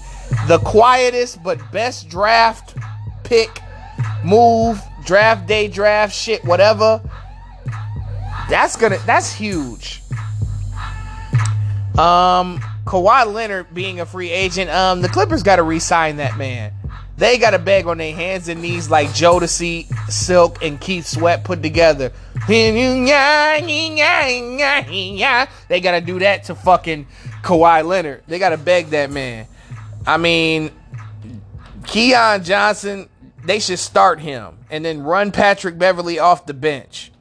[0.49, 2.77] the quietest but best draft
[3.23, 3.61] pick
[4.25, 7.01] move, draft day draft shit, whatever.
[8.49, 10.03] That's gonna that's huge.
[11.99, 16.73] Um, Kawhi Leonard being a free agent, um, the Clippers got to re-sign that man.
[17.17, 21.45] They got to beg on their hands and knees like Jodeci, Silk, and Keith Sweat
[21.45, 22.13] put together.
[22.47, 23.07] They
[25.81, 27.07] got to do that to fucking
[27.43, 28.25] Kawhi Leonard.
[28.27, 29.47] They got to beg that man.
[30.07, 30.71] I mean,
[31.87, 33.09] Keon Johnson,
[33.43, 37.13] they should start him and then run Patrick Beverley off the bench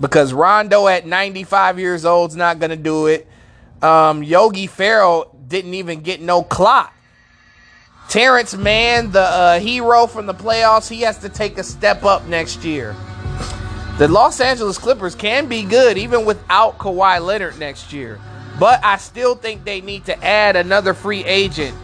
[0.00, 3.26] because Rondo at 95 years old is not going to do it.
[3.82, 6.94] Um, Yogi Ferrell didn't even get no clock.
[8.08, 12.26] Terance Mann, the uh, hero from the playoffs, he has to take a step up
[12.26, 12.96] next year.
[13.98, 18.20] The Los Angeles Clippers can be good even without Kawhi Leonard next year.
[18.58, 21.76] But I still think they need to add another free agent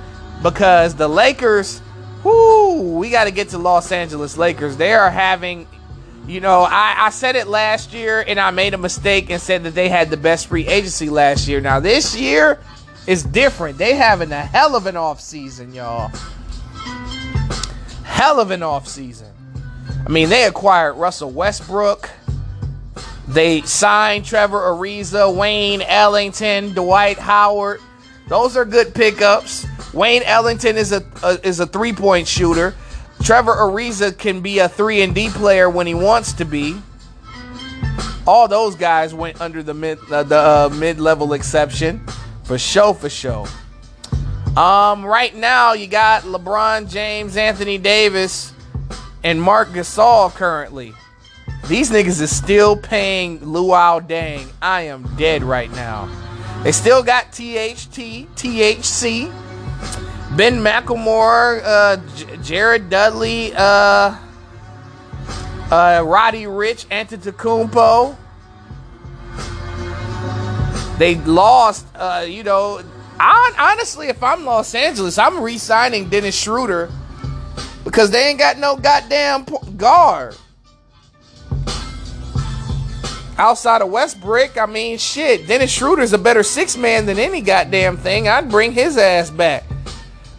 [0.43, 1.81] because the Lakers,
[2.23, 4.77] whoo, we got to get to Los Angeles Lakers.
[4.77, 5.67] They are having,
[6.27, 9.65] you know, I, I said it last year and I made a mistake and said
[9.65, 11.61] that they had the best free agency last year.
[11.61, 12.61] Now, this year
[13.07, 13.77] is different.
[13.77, 16.11] They having a hell of an off season, y'all.
[18.05, 19.33] Hell of an off season.
[20.07, 22.09] I mean, they acquired Russell Westbrook.
[23.29, 27.81] They signed Trevor Ariza, Wayne Ellington, Dwight Howard.
[28.29, 29.67] Those are good pickups.
[29.93, 32.75] Wayne Ellington is a, a is a three point shooter.
[33.25, 36.77] Trevor Ariza can be a three and D player when he wants to be.
[38.27, 42.07] All those guys went under the mid uh, the uh, mid level exception
[42.43, 43.47] for show for show.
[44.59, 48.53] Um, right now you got LeBron James, Anthony Davis,
[49.23, 50.93] and Marc Gasol currently.
[51.67, 54.47] These niggas is still paying Luol Deng.
[54.61, 56.11] I am dead right now.
[56.63, 59.33] They still got THT, THC,
[60.37, 64.17] Ben McLemore, uh, J- Jared Dudley, uh,
[65.71, 68.17] uh, Roddy Rich, Antetokounmpo.
[70.99, 72.83] They lost, uh, you know.
[73.21, 76.91] Honestly, if I'm Los Angeles, I'm re-signing Dennis Schroeder
[77.85, 80.37] because they ain't got no goddamn guard.
[83.39, 87.97] Outside of Westbrook, I mean, shit, Dennis Schroeder's a better six man than any goddamn
[87.97, 88.29] thing.
[88.29, 89.65] I'd bring his ass back.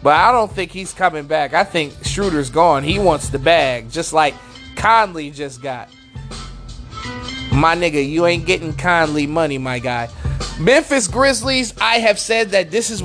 [0.06, 1.52] But I don't think he's coming back.
[1.52, 2.84] I think Schroeder's gone.
[2.84, 4.34] He wants the bag, just like
[4.76, 5.88] Conley just got.
[7.50, 10.08] My nigga, you ain't getting Conley money, my guy.
[10.60, 13.02] Memphis Grizzlies, I have said that this is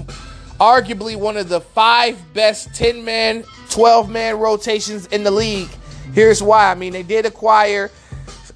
[0.60, 5.70] arguably one of the five best 10 man, 12 man rotations in the league.
[6.14, 6.70] Here's why.
[6.70, 7.90] I mean, they did acquire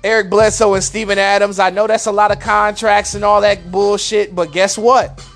[0.03, 1.57] Eric Bledsoe and Steven Adams.
[1.57, 5.27] I know that's a lot of contracts and all that bullshit, but guess what?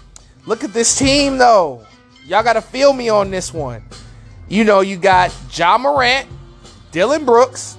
[0.46, 1.88] Look at this team, though.
[2.30, 3.82] Y'all got to feel me on this one.
[4.48, 6.28] You know, you got John Morant,
[6.92, 7.76] Dillon Brooks,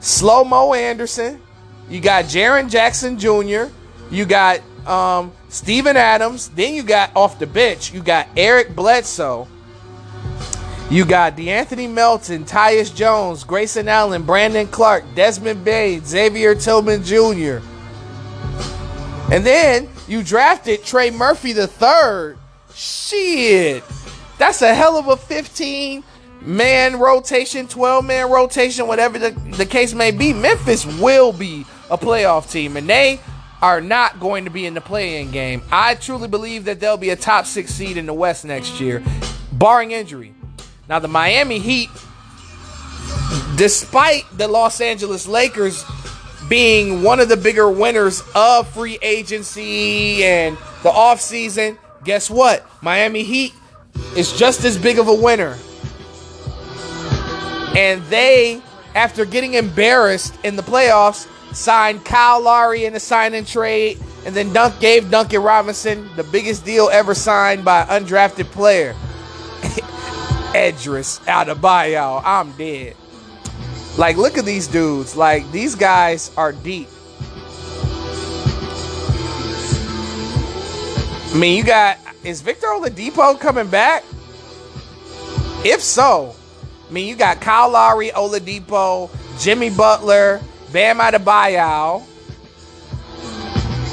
[0.00, 1.42] Slow Mo Anderson,
[1.90, 3.70] you got Jaren Jackson Jr.,
[4.10, 9.46] you got um, Steven Adams, then you got off the bench, you got Eric Bledsoe,
[10.90, 17.58] you got DeAnthony Melton, Tyus Jones, Grayson Allen, Brandon Clarke, Desmond Bane, Xavier Tillman Jr.
[19.30, 22.38] And then you drafted Trey Murphy the third.
[22.76, 23.82] Shit.
[24.36, 26.04] That's a hell of a 15
[26.42, 30.34] man rotation, 12 man rotation, whatever the, the case may be.
[30.34, 33.18] Memphis will be a playoff team, and they
[33.62, 35.62] are not going to be in the play in game.
[35.72, 39.02] I truly believe that they'll be a top six seed in the West next year,
[39.52, 40.34] barring injury.
[40.86, 41.88] Now, the Miami Heat,
[43.56, 45.82] despite the Los Angeles Lakers
[46.50, 52.66] being one of the bigger winners of free agency and the offseason, guess what?
[52.80, 53.52] Miami Heat
[54.16, 55.58] is just as big of a winner.
[57.76, 58.62] And they,
[58.94, 64.34] after getting embarrassed in the playoffs, signed Kyle Lowry in a sign and trade, and
[64.34, 68.94] then Dunk gave Duncan Robinson the biggest deal ever signed by an undrafted player.
[70.54, 72.22] Edris out of buyout.
[72.24, 72.96] I'm dead.
[73.98, 75.16] Like, look at these dudes.
[75.16, 76.88] Like, these guys are deep.
[81.36, 84.02] I mean, you got is Victor Oladipo coming back?
[85.66, 86.34] If so,
[86.88, 90.40] I mean, you got Kyle Lowry, Oladipo, Jimmy Butler,
[90.72, 92.02] Bam Adebayo,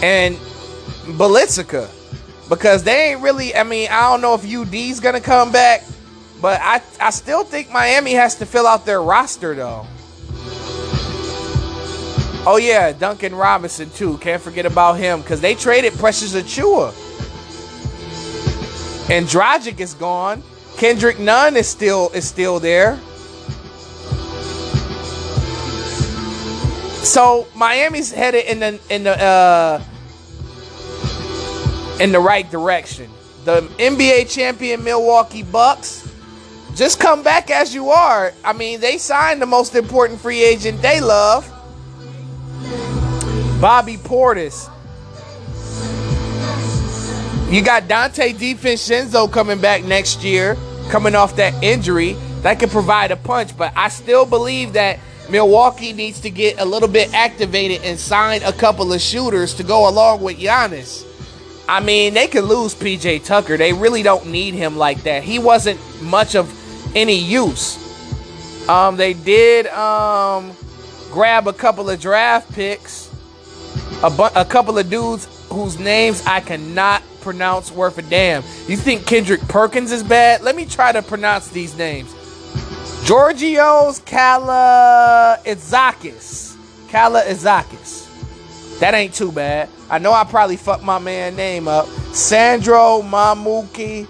[0.01, 0.37] and
[1.17, 1.89] Belitsica.
[2.47, 5.83] Because they ain't really, I mean, I don't know if UD's going to come back,
[6.41, 9.85] But I, I still think Miami has to fill out their roster though.
[12.45, 14.17] Oh yeah, Duncan Robinson too.
[14.19, 17.02] Can't forget about him because they traded Precious Achiuwa.
[19.09, 20.43] And Dragic is gone.
[20.77, 22.99] Kendrick Nunn is still is still there.
[27.03, 29.83] So Miami's headed in the in the uh,
[31.99, 33.09] in the right direction.
[33.43, 36.09] The NBA champion Milwaukee Bucks
[36.75, 38.33] just come back as you are.
[38.43, 41.47] I mean, they signed the most important free agent they love,
[43.61, 44.69] Bobby Portis.
[47.49, 50.57] You got Donte DiVincenzo coming back next year,
[50.89, 52.13] coming off that injury.
[52.41, 56.65] That could provide a punch, but I still believe that Milwaukee needs to get a
[56.65, 61.05] little bit activated and sign a couple of shooters to go along with Giannis.
[61.67, 63.55] I mean, they could lose PJ Tucker.
[63.55, 65.23] They really don't need him like that.
[65.23, 66.51] He wasn't much of
[66.95, 67.79] any use.
[68.67, 70.53] Um, they did um,
[71.11, 73.09] grab a couple of draft picks,
[74.01, 78.43] a, bu- a couple of dudes whose names I cannot pronounce worth a damn.
[78.67, 80.41] You think Kendrick Perkins is bad?
[80.41, 82.13] Let me try to pronounce these names.
[83.05, 85.41] Georgios Kalaitzakis.
[86.89, 88.03] Kala Izakis.
[88.79, 89.69] That ain't too bad.
[89.89, 91.87] I know I probably fucked my man name up.
[92.13, 94.05] Sandro Mamuki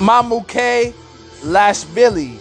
[0.00, 0.92] Mamuke
[1.42, 2.38] Lashbilly.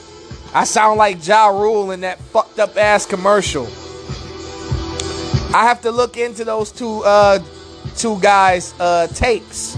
[0.53, 3.67] I sound like Ja Rule in that fucked up ass commercial.
[5.53, 7.39] I have to look into those two uh
[7.95, 9.77] two guys uh tapes.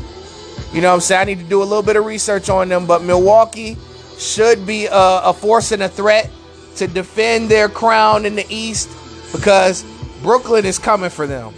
[0.73, 1.21] You know what I'm saying?
[1.21, 3.77] I need to do a little bit of research on them, but Milwaukee
[4.17, 6.31] should be a, a force and a threat
[6.77, 8.89] to defend their crown in the East
[9.31, 9.83] because
[10.23, 11.53] Brooklyn is coming for them.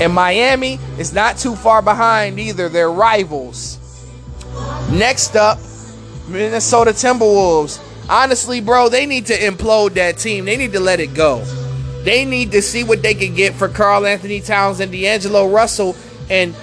[0.00, 2.68] And Miami is not too far behind either.
[2.68, 3.78] They're rivals.
[4.90, 5.58] Next up,
[6.28, 7.80] Minnesota Timberwolves.
[8.08, 10.46] Honestly, bro, they need to implode that team.
[10.46, 11.44] They need to let it go.
[12.04, 15.96] They need to see what they can get for Karl-Anthony Towns and D'Angelo Russell
[16.28, 16.54] and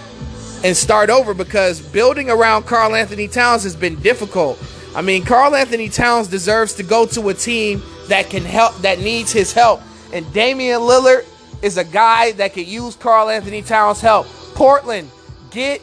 [0.63, 4.61] and start over because building around Karl-Anthony Towns has been difficult.
[4.95, 9.31] I mean, Karl-Anthony Towns deserves to go to a team that can help that needs
[9.31, 9.81] his help.
[10.13, 11.25] And Damian Lillard
[11.61, 14.27] is a guy that could use Karl-Anthony Towns' help.
[14.53, 15.09] Portland,
[15.49, 15.81] get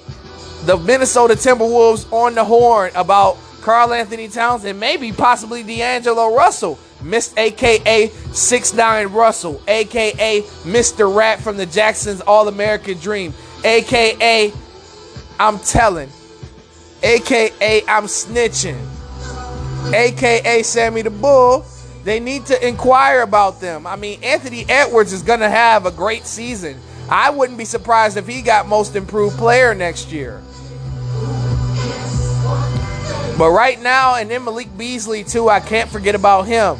[0.64, 6.78] the Minnesota Timberwolves on the horn about Karl-Anthony Towns and maybe possibly D'Angelo Russell.
[7.00, 11.14] Miss AKA 6'9 Russell, AKA Mr.
[11.14, 13.32] Rat from the Jackson's All American Dream,
[13.64, 14.52] AKA
[15.38, 16.08] I'm telling,
[17.02, 18.78] AKA I'm snitching,
[19.92, 21.64] AKA Sammy the Bull.
[22.04, 23.86] They need to inquire about them.
[23.86, 26.78] I mean, Anthony Edwards is going to have a great season.
[27.08, 30.42] I wouldn't be surprised if he got most improved player next year.
[33.38, 36.78] But right now, and then Malik Beasley too, I can't forget about him.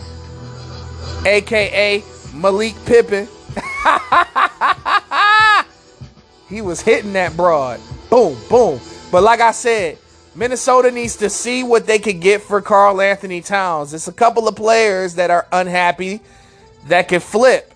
[1.25, 2.03] AKA
[2.35, 3.29] Malik Pippin.
[6.49, 7.81] he was hitting that broad.
[8.11, 8.81] Boom, boom.
[9.11, 9.99] But like I said,
[10.35, 13.93] Minnesota needs to see what they can get for Karl-Anthony Towns.
[13.93, 16.21] It's a couple of players that are unhappy
[16.87, 17.75] that can flip.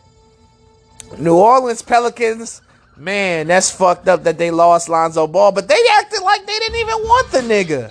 [1.18, 2.62] New Orleans Pelicans,
[2.96, 6.80] man, that's fucked up that they lost Lonzo Ball, but they acted like they didn't
[6.80, 7.90] even want the nigga.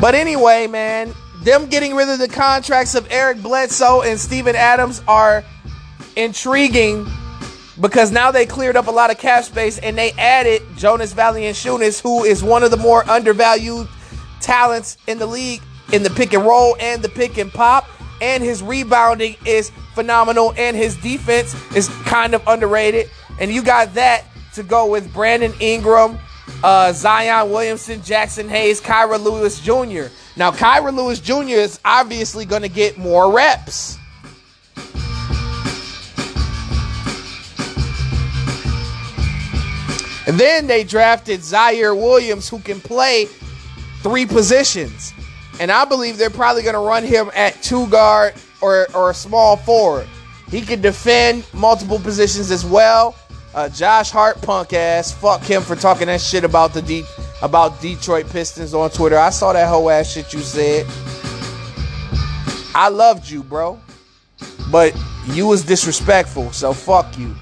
[0.00, 5.02] But anyway, man, them getting rid of the contracts of Eric Bledsoe and Steven Adams
[5.08, 5.44] are
[6.16, 7.06] intriguing
[7.80, 12.00] because now they cleared up a lot of cap space and they added Jonas Valanciunas,
[12.00, 13.88] who is one of the more undervalued
[14.40, 15.62] talents in the league
[15.92, 17.88] in the pick and roll and the pick and pop.
[18.20, 23.10] And his rebounding is phenomenal, and his defense is kind of underrated.
[23.40, 26.18] And you got that to go with Brandon Ingram,
[26.62, 30.12] uh, Zion Williamson, Jaxson Hayes, Kira Lewis Jr.
[30.36, 31.60] Now, Kira Lewis Jr.
[31.60, 33.98] is obviously going to get more reps.
[40.26, 43.26] And then they drafted Ziaire Williams, who can play
[44.02, 45.12] three positions.
[45.60, 49.14] And I believe they're probably going to run him at two guard or, or a
[49.14, 50.08] small forward.
[50.48, 53.16] He can defend multiple positions as well.
[53.54, 57.06] Uh, Josh Hart, punk ass, fuck him for talking that shit about the
[57.40, 59.16] about Detroit Pistons on Twitter.
[59.16, 60.86] I saw that whole ass shit you said.
[62.74, 63.78] I loved you, bro,
[64.72, 67.32] but you was disrespectful, so fuck you.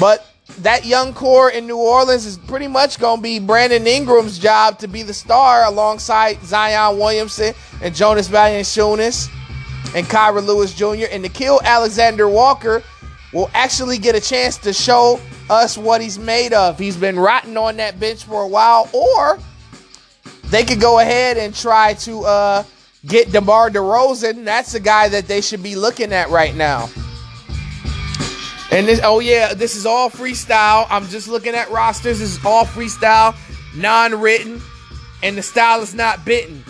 [0.00, 0.27] But
[0.62, 4.88] that young core in New Orleans is pretty much gonna be Brandon Ingram's job to
[4.88, 9.28] be the star alongside Zion Williamson and Jonas Valanciunas
[9.94, 11.06] and Kira Lewis Jr.
[11.10, 12.82] and Nickeil Alexander-Walker.
[13.32, 16.78] will actually get a chance to show us what he's made of.
[16.78, 19.38] He's been rotting on that bench for a while, or
[20.44, 22.64] they could go ahead and try to uh,
[23.06, 24.44] get DeMar DeRozan.
[24.44, 26.88] That's the guy that they should be looking at right now.
[28.70, 30.86] And this, oh yeah, this is all freestyle.
[30.90, 32.18] I'm just looking at rosters.
[32.18, 33.34] This is all freestyle,
[33.74, 34.60] non-written,
[35.22, 36.62] and the style is not bitten.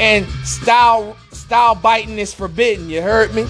[0.00, 2.88] And style style biting is forbidden.
[2.90, 3.46] You heard me?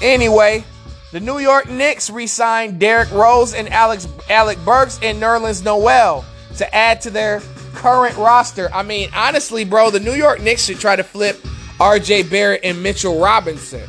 [0.00, 0.64] Anyway,
[1.12, 6.24] the New York Knicks re-signed Derrick Rose and Alex Alec Burks and Nerlens Noel
[6.56, 7.40] to add to their
[7.74, 8.68] current roster.
[8.72, 11.36] I mean, honestly, bro, the New York Knicks should try to flip
[11.78, 13.88] RJ Barrett and Mitchell Robinson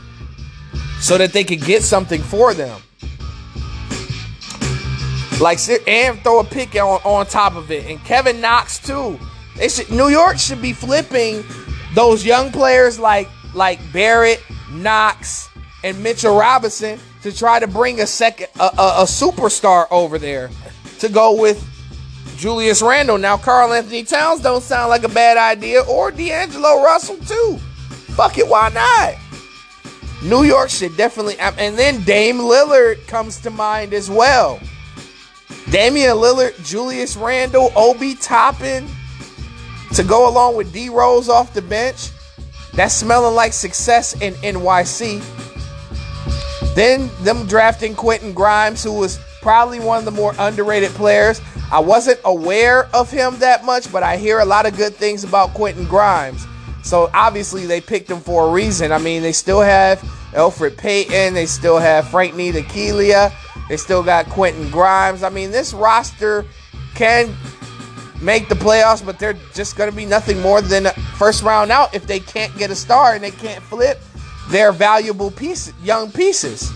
[0.99, 2.81] so that they could get something for them.
[5.43, 7.85] Like and throw a pick on, on top of it.
[7.91, 9.19] And Kevin Knox too.
[9.57, 11.43] They should New York should be flipping
[11.93, 14.41] those young players like like Barrett,
[14.71, 15.49] Knox,
[15.83, 20.49] and Mitchell Robinson to try to bring a second a, a, a superstar over there
[20.99, 21.61] to go with
[22.37, 23.17] Julius Randle.
[23.17, 27.57] Now Karl-Anthony Towns don't sound like a bad idea, or D'Angelo Russell too.
[28.15, 29.15] Fuck it, why not?
[30.23, 34.61] New York should definitely, and then Dame Lillard comes to mind as well.
[35.71, 38.87] Damian Lillard, Julius Randle, Obi Toppin
[39.93, 42.09] to go along with D Rose off the bench.
[42.73, 45.23] That's smelling like success in NYC.
[46.75, 51.39] Then them drafting Quentin Grimes, who was probably one of the more underrated players.
[51.71, 55.23] I wasn't aware of him that much, but I hear a lot of good things
[55.23, 56.45] about Quentin Grimes.
[56.83, 58.91] So obviously they picked him for a reason.
[58.91, 59.99] I mean, they still have
[60.33, 63.31] Elfrid Payton, they still have Frank Ntilikina,
[63.69, 65.23] they still got Quentin Grimes.
[65.23, 66.45] I mean, this roster
[66.95, 67.35] can
[68.21, 70.85] make the playoffs, but they're just going to be nothing more than
[71.17, 73.99] first round out if they can't get a star and they can't flip
[74.49, 76.71] their valuable pieces, young pieces.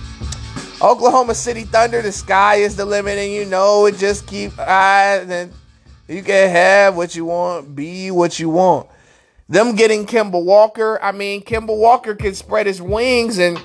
[0.81, 3.97] Oklahoma City Thunder, the sky is the limit, and you know it.
[3.97, 5.51] Just keep high, and
[6.07, 8.87] you can have what you want, be what you want.
[9.49, 13.59] Them getting Kemba Walker, I mean, Kemba Walker can spread his wings and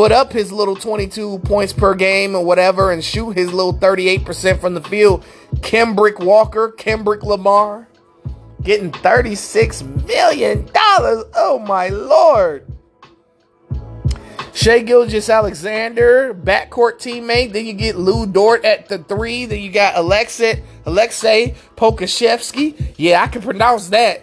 [0.00, 4.58] put up his little 22 points per game or whatever and shoot his little 38%
[4.58, 5.22] from the field.
[5.60, 7.86] Kendrick Walker, Kendrick Lamar,
[8.62, 10.66] getting $36 million.
[10.74, 12.66] Oh my lord.
[14.54, 17.52] Shai Gilgeous-Alexander, backcourt teammate.
[17.52, 19.44] Then you get Lu Dort at the three.
[19.44, 22.94] Then you got Alexei, Alexei Pokusevski.
[22.96, 24.22] Yeah, I can pronounce that.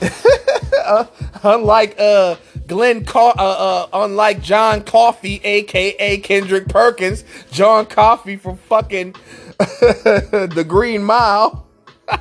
[0.84, 1.06] uh,
[1.42, 2.36] unlike uh
[2.70, 9.16] Glenn, uh, uh, unlike John Coffey, aka Kendrick Perkins, John Coffey from fucking
[9.58, 11.66] the Green Mile.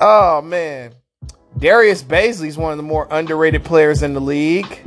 [0.00, 0.94] oh man,
[1.58, 4.80] Darius Bazley is one of the more underrated players in the league.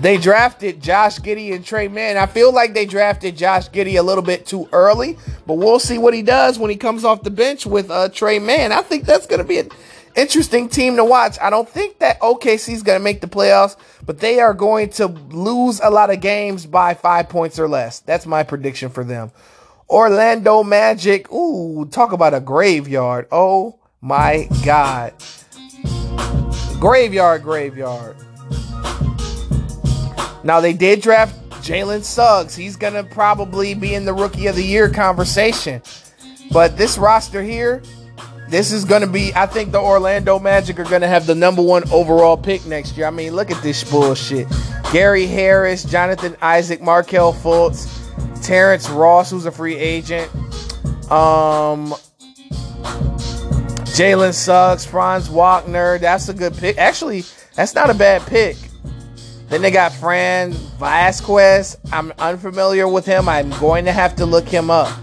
[0.00, 2.16] They drafted Josh Giddey and Tre Mann.
[2.16, 5.98] I feel like they drafted Josh Giddey a little bit too early, but we'll see
[5.98, 8.72] what he does when he comes off the bench with uh, Tre Mann.
[8.72, 9.68] I think that's going to be an
[10.16, 11.38] interesting team to watch.
[11.40, 14.90] I don't think that OKC is going to make the playoffs, but they are going
[14.90, 18.00] to lose a lot of games by five points or less.
[18.00, 19.32] That's my prediction for them.
[19.88, 21.30] Orlando Magic.
[21.32, 23.28] Ooh, talk about a graveyard.
[23.30, 25.14] Oh my God.
[26.80, 28.16] Graveyard, graveyard.
[30.42, 32.54] Now they did draft Jalen Suggs.
[32.54, 35.80] He's gonna probably be in the rookie of the year conversation.
[36.52, 37.82] But this roster here,
[38.54, 39.34] this is gonna be.
[39.34, 43.04] I think the Orlando Magic are gonna have the number one overall pick next year.
[43.04, 44.46] I mean, look at this bullshit.
[44.92, 47.90] Gary Harris, Jonathan Isaac, Markelle Fultz,
[48.44, 50.32] Terrence Ross, who's a free agent.
[51.10, 51.94] Um,
[53.90, 55.98] Jalen Suggs, Franz Wagner.
[55.98, 56.78] That's a good pick.
[56.78, 57.24] Actually,
[57.56, 58.56] that's not a bad pick.
[59.48, 61.76] Then they got Fran Vasquez.
[61.92, 63.28] I'm unfamiliar with him.
[63.28, 64.96] I'm going to have to look him up.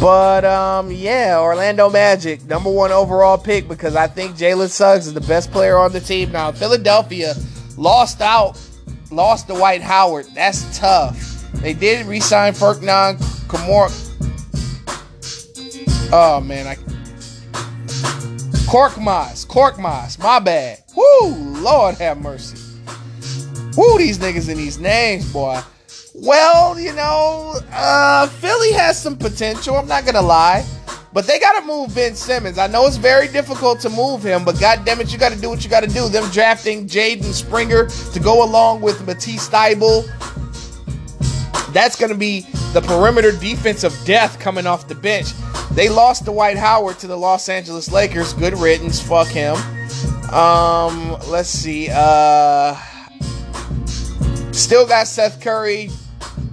[0.00, 5.12] But um, yeah, Orlando Magic, number one overall pick because I think Jalen Suggs is
[5.12, 6.32] the best player on the team.
[6.32, 7.34] Now, Philadelphia
[7.76, 8.58] lost out,
[9.10, 10.24] lost to Dwight Howard.
[10.34, 11.18] That's tough.
[11.56, 13.90] They did re-sign Furkan Kamor.
[16.12, 16.76] Oh man, I
[18.70, 20.82] Korkmaz, Korkmaz, my bad.
[20.96, 22.56] Woo, Lord have mercy.
[23.76, 25.60] Woo, these niggas in these names, boy.
[26.22, 29.76] Well, you know, uh, Philly has some potential.
[29.76, 30.66] I'm not gonna lie,
[31.14, 32.58] but they gotta move Ben Simmons.
[32.58, 35.48] I know it's very difficult to move him, but god damn it, you gotta do
[35.48, 36.10] what you gotta do.
[36.10, 40.04] Them drafting Jaden Springer to go along with Matisse Thybulle.
[41.72, 42.42] That's gonna be
[42.74, 45.28] the perimeter defense of death coming off the bench.
[45.72, 48.34] They lost Dwight Howard to the Los Angeles Lakers.
[48.34, 49.00] Good riddance.
[49.00, 49.56] Fuck him.
[50.34, 51.88] Um, let's see.
[51.90, 52.76] Uh,
[54.52, 55.90] still got Seth Curry.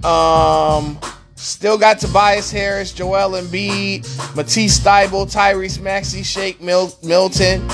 [0.04, 0.98] Um,
[1.36, 7.68] still got Tobias Harris, Joel Embiid, Matisse Thybulle, Tyrese Maxey, Shake Mil- Milton,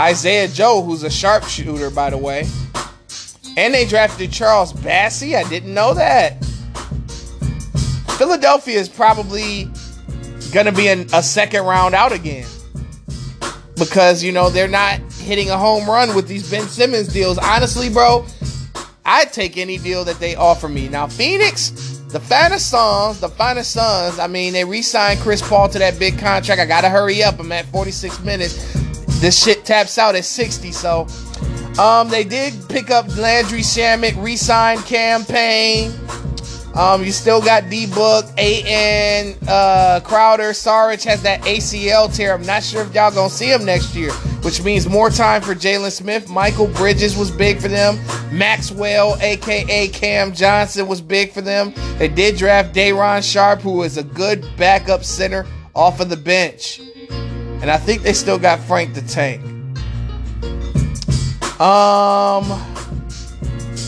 [0.00, 2.46] Isaiah Joe, who's a sharpshooter, by the way.
[3.56, 5.36] And they drafted Charles Bassey.
[5.36, 6.44] I didn't know that.
[8.18, 9.68] Philadelphia is probably
[10.52, 12.46] going to be in a second round out again
[13.76, 17.38] because you know they're not hitting a home run with these Ben Simmons deals.
[17.38, 18.24] Honestly, bro,
[19.06, 20.88] I'd take any deal that they offer me.
[20.88, 21.70] Now, Phoenix,
[22.08, 24.18] the finest songs, the finest sons.
[24.18, 26.60] I mean, they re-signed Chris Paul to that big contract.
[26.60, 27.38] I gotta hurry up.
[27.38, 28.72] I'm at 46 minutes.
[29.20, 30.72] This shit taps out at 60.
[30.72, 31.06] So,
[31.78, 35.92] um, they did pick up Landry Shamet, re-signed Cam Payne.
[36.74, 39.36] Um, you still got D Book, A.N.
[39.46, 42.34] Uh, Crowder, Saric has that ACL tear.
[42.34, 44.10] I'm not sure if y'all gonna see him next year,
[44.44, 46.26] which means more time for Jalen Smith.
[46.28, 47.98] Mikal Bridges was big for them.
[48.30, 51.72] Maxwell, aka Cam Johnson, was big for them.
[51.96, 56.80] They did draft Day'Ron Sharpe, who is a good backup center off of the bench.
[57.62, 59.42] And I think they still got Frank the Tank.
[61.60, 62.44] Um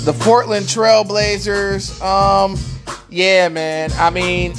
[0.06, 2.56] the Portland Trailblazers, um,
[3.10, 3.90] yeah, man.
[3.94, 4.54] I mean,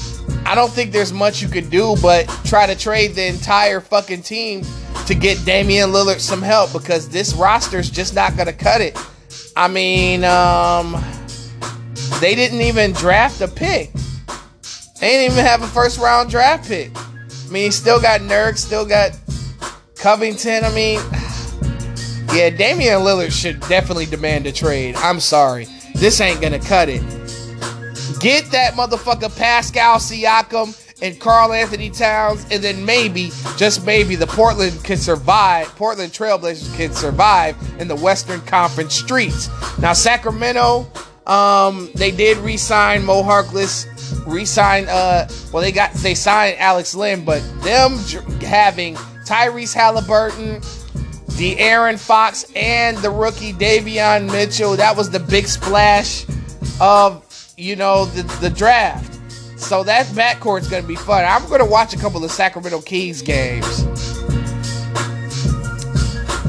[0.46, 4.24] I don't think there's much you could do but try to trade the entire fucking
[4.24, 4.64] team
[5.08, 8.98] to get Damian Lillard some help because this roster's just not gonna cut it.
[9.56, 11.02] I mean, um,
[12.20, 13.92] they didn't even draft a pick.
[15.00, 16.92] They didn't even have a first round draft pick.
[16.96, 19.18] I mean, still got Nurk, still got
[19.96, 20.66] Covington.
[20.66, 21.00] I mean,
[22.36, 24.96] yeah, Damian Lillard should definitely demand a trade.
[24.98, 25.68] I'm sorry.
[25.96, 27.02] This ain't gonna cut it.
[28.20, 34.84] Get that motherfucker Pascal Siakam and Karl-Anthony Towns, and then maybe, just maybe, the Portland
[34.84, 35.68] can survive.
[35.76, 39.50] Portland Trailblazers can survive in the Western Conference streets.
[39.80, 40.88] Now, Sacramento,
[41.28, 43.86] um, they did re-sign Mo Harkless,
[44.26, 44.88] re-sign.
[44.88, 47.98] Uh, well, they got they signed Alex Len, but them
[48.42, 48.96] having
[49.26, 50.64] Tyrese Haliburton,
[51.38, 56.26] De'Aaron Fox, and the rookie Davion Mitchell, that was the big splash
[56.80, 57.24] of
[57.58, 59.17] you know the the draft.
[59.58, 61.26] So that backcourt's gonna be fun.
[61.26, 63.84] I'm gonna watch a couple of Sacramento Kings games.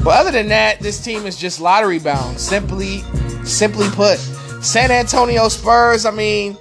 [0.03, 2.39] But other than that, this team is just lottery bound.
[2.39, 3.03] Simply,
[3.43, 4.17] simply put,
[4.61, 6.05] San Antonio Spurs.
[6.05, 6.57] I mean,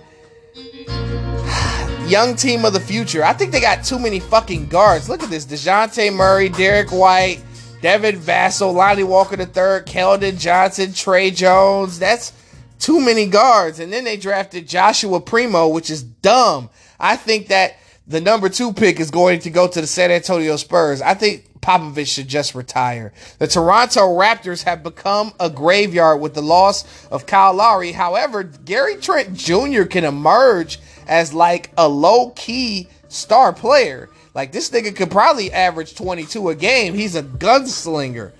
[2.08, 3.22] young team of the future.
[3.24, 5.08] I think they got too many fucking guards.
[5.08, 7.40] Look at this: Dejounte Murray, Derrick White,
[7.80, 11.98] Devin Vassell, Lonnie Walker III, Keldon Johnson, Tre Jones.
[11.98, 12.32] That's
[12.78, 13.80] too many guards.
[13.80, 16.70] And then they drafted Joshua Primo, which is dumb.
[16.98, 17.76] I think that
[18.06, 21.02] the number two pick is going to go to the San Antonio Spurs.
[21.02, 23.12] I think Popovich should just retire.
[23.38, 27.92] The Toronto Raptors have become a graveyard with the loss of Kyle Lowry.
[27.92, 29.82] However, Gary Trent Jr.
[29.82, 34.08] can emerge as like a low key star player.
[34.34, 36.94] Like this nigga could probably average 22 a game.
[36.94, 38.32] He's a gunslinger.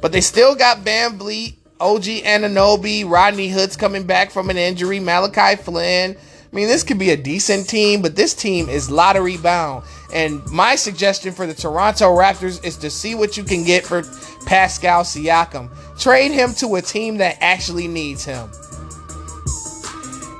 [0.00, 5.60] But they still got VanVleet, OG Anunoby, Rodney Hood's coming back from an injury, Malachi
[5.60, 6.16] Flynn.
[6.16, 9.84] I mean, this could be a decent team, but this team is lottery bound.
[10.12, 14.02] And my suggestion for the Toronto Raptors is to see what you can get for
[14.46, 15.70] Pascal Siakam.
[15.98, 18.50] Trade him to a team that actually needs him.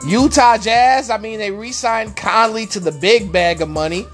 [0.07, 4.07] Utah Jazz, I mean, they re signed Conley to the big bag of money.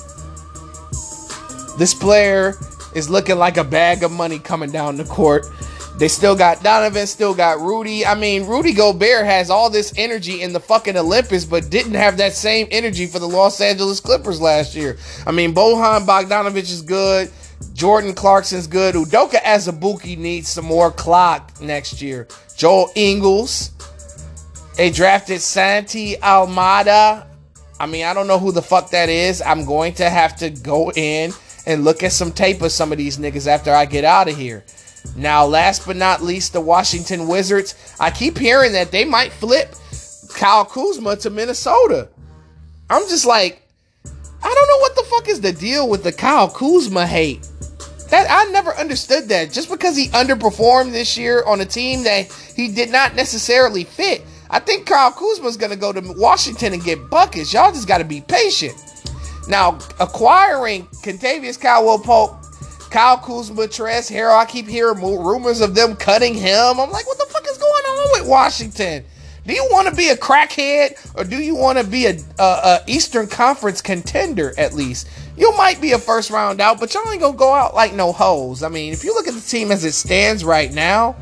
[1.79, 2.55] This player
[2.95, 5.47] is looking like a bag of money coming down the court.
[5.99, 8.05] They still got Donovan, still got Rudy.
[8.05, 12.19] I mean, Rudy Gobert has all this energy in the fucking Olympus, but didn't have
[12.19, 14.99] that same energy for the Los Angeles Clippers last year.
[15.27, 17.31] I mean, Bojan Bogdanovic is good.
[17.73, 18.95] Jordan Clarkson's good.
[18.95, 22.29] Udoka Azubuike needs some more clock next year.
[22.57, 23.71] Joel Ingles.
[24.77, 27.27] They drafted Santi Almada.
[27.81, 29.41] I mean, I don't know who the fuck that is.
[29.41, 31.33] I'm going to have to go in
[31.67, 34.37] and look at some tape of some of these niggas after I get out of
[34.37, 34.65] here.
[35.15, 37.75] Now, last but not least, the Washington Wizards.
[38.01, 39.75] I keep hearing that they might flip
[40.35, 42.09] Kyle Kuzma to Minnesota.
[42.91, 43.63] I'm just like,
[44.43, 47.49] I don't know what the fuck is the deal with the Kyle Kuzma hate.
[48.11, 49.53] That I never understood that.
[49.53, 54.23] Just because he underperformed this year on a team that he did not necessarily fit.
[54.49, 57.53] I think Kyle Kuzma's gonna go to Washington and get buckets.
[57.53, 58.75] Y'all just gotta be patient.
[59.49, 62.46] Now, acquiring Kentavious Caldwell Pope
[62.91, 64.39] Kyle Kuzma, Trez Harrell.
[64.39, 66.81] I keep hearing rumors of them cutting him.
[66.81, 69.05] I'm like, what the fuck is going on with Washington?
[69.47, 72.43] Do you want to be a crackhead or do you want to be a, a,
[72.43, 75.09] a, Eastern Conference contender at least?
[75.37, 78.13] you might be a first round out, but y'all ain't gonna go out like no
[78.13, 78.63] hoes.
[78.63, 81.17] I mean, if you look at the team as it stands right now,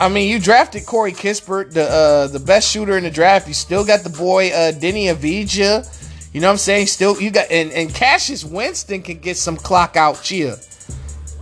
[0.00, 3.46] I mean, you drafted Corey Kispert, the uh, the best shooter in the draft.
[3.46, 5.98] You still got the boy uh, Deni Avdija.
[6.32, 6.86] You know what I'm saying?
[6.86, 10.56] Still, you got and and Cassius Winston can get some clock out cheer.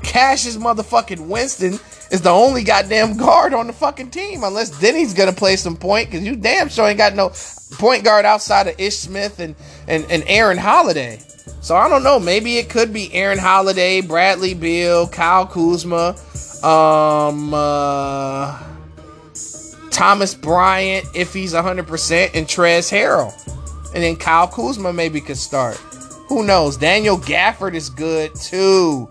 [0.03, 1.79] Cassius motherfucking Winston
[2.11, 6.11] is the only goddamn guard on the fucking team, unless Deni's gonna play some point,
[6.11, 7.33] because you damn sure ain't got no
[7.73, 9.55] point guard outside of Ish Smith and
[9.87, 11.21] and and Aaron Holiday.
[11.61, 12.19] So I don't know.
[12.19, 16.17] Maybe it could be Aaron Holiday, Bradley Beal, Kyle Kuzma,
[16.63, 18.63] um, uh,
[19.91, 23.35] Thomas Bryant if he's 100%, and Trez Harrell.
[23.95, 25.77] And then Kyle Kuzma maybe could start.
[26.29, 26.77] Who knows?
[26.77, 29.09] Daniel Gafford is good too.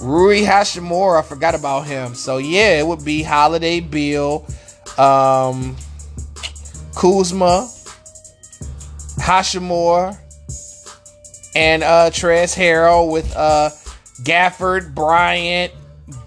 [0.00, 2.14] Rui Hachimura, I forgot about him.
[2.14, 4.44] So yeah, it would be Holiday Bill,
[4.98, 5.76] um,
[6.96, 7.70] Kuzma,
[9.18, 10.18] Hachimura,
[11.54, 13.70] and uh Trez Harrell with uh
[14.22, 15.72] Gafford, Bryant,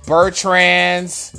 [0.05, 1.36] Bertans.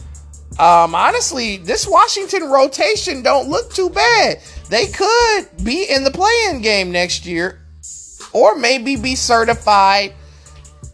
[0.58, 4.40] Um, honestly, this Washington rotation don't look too bad.
[4.68, 7.60] They could be in the playing game next year,
[8.32, 10.12] or maybe be certified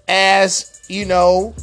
[0.09, 1.55] as you know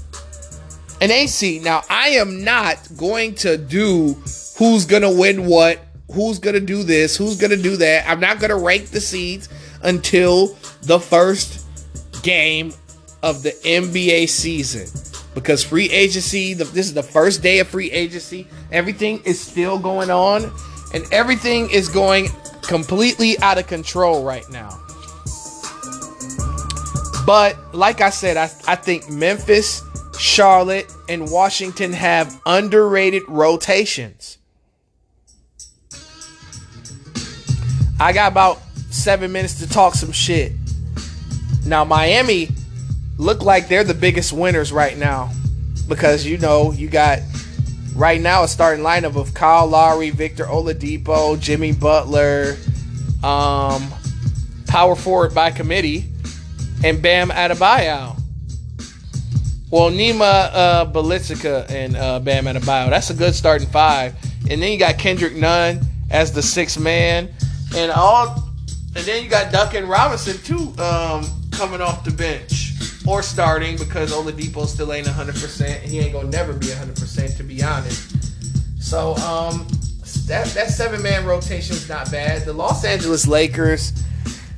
[1.02, 1.60] an AC.
[1.60, 4.16] Now, I am not going to do
[4.58, 5.80] who's gonna win what,
[6.12, 8.10] who's gonna do this, who's gonna do that.
[8.10, 9.50] I'm not gonna rank the seeds
[9.84, 11.66] until the first
[12.24, 12.74] game
[13.22, 14.88] of the NBA season
[15.34, 18.48] because free agency, this is the first day of free agency.
[18.72, 20.52] Everything is still going on,
[20.94, 22.30] and everything is going
[22.62, 24.80] completely out of control right now.
[27.26, 29.84] But like I said, I, I think Memphis,
[30.18, 34.38] Charlotte, and Washington have underrated rotations.
[38.00, 38.60] I got about
[38.90, 40.54] seven minutes to talk some shit.
[41.66, 42.50] Now, Miami
[43.18, 45.30] look like they're the biggest winners right now
[45.88, 47.20] because you know you got
[48.00, 52.56] right now a starting lineup of Kyle Lowry, Victor Oladipo, Jimmy Butler,
[53.22, 53.86] um,
[54.68, 56.06] power forward by committee,
[56.84, 58.16] and Bam Adebayo.
[59.70, 62.90] Well, Nima uh, and uh, Bam Adebayo.
[62.90, 64.16] That's a good starting five.
[64.50, 67.30] And then you got Kendrick Nunn as the sixth man,
[67.76, 68.46] and all.
[68.96, 72.69] And then you got Duncan Robinson too, um, coming off the bench
[73.10, 75.82] or starting because Oladipo still ain't 100%.
[75.82, 78.16] He ain't gonna never be 100% to be honest.
[78.80, 79.68] So um,
[80.28, 82.46] that that seven man rotation is not bad.
[82.46, 83.94] The Los Angeles Lakers,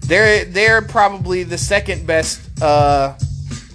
[0.01, 3.17] they're they're probably the second best uh,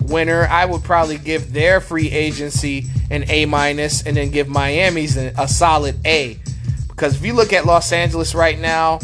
[0.02, 0.46] winner.
[0.46, 5.32] I would probably give their free agency an A minus, and then give Miami's a,
[5.38, 6.38] a solid A.
[6.88, 9.00] Because if you look at Los Angeles right now,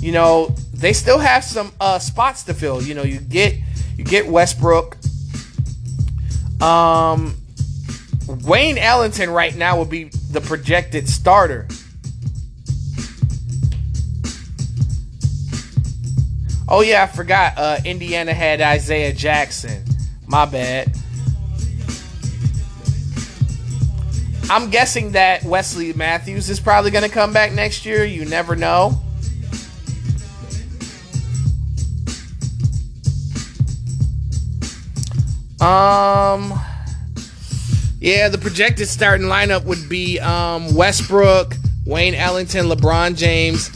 [0.00, 2.82] you know they still have some uh, spots to fill.
[2.82, 3.54] You know, you get
[3.96, 4.96] you get Westbrook.
[6.60, 7.36] Um,
[8.44, 11.68] Wayne Ellington right now will be the projected starter.
[16.68, 17.54] Oh yeah, I forgot.
[17.56, 19.84] Uh, Indiana had Isaiah Jackson.
[20.26, 20.96] My bad.
[24.48, 28.04] I'm guessing that Wesley Matthews is probably going to come back next year.
[28.04, 29.00] You never know.
[35.60, 36.52] Um,
[37.98, 41.54] yeah, the projected starting lineup would be um, Westbrook,
[41.86, 43.70] Wayne Ellington, LeBron James,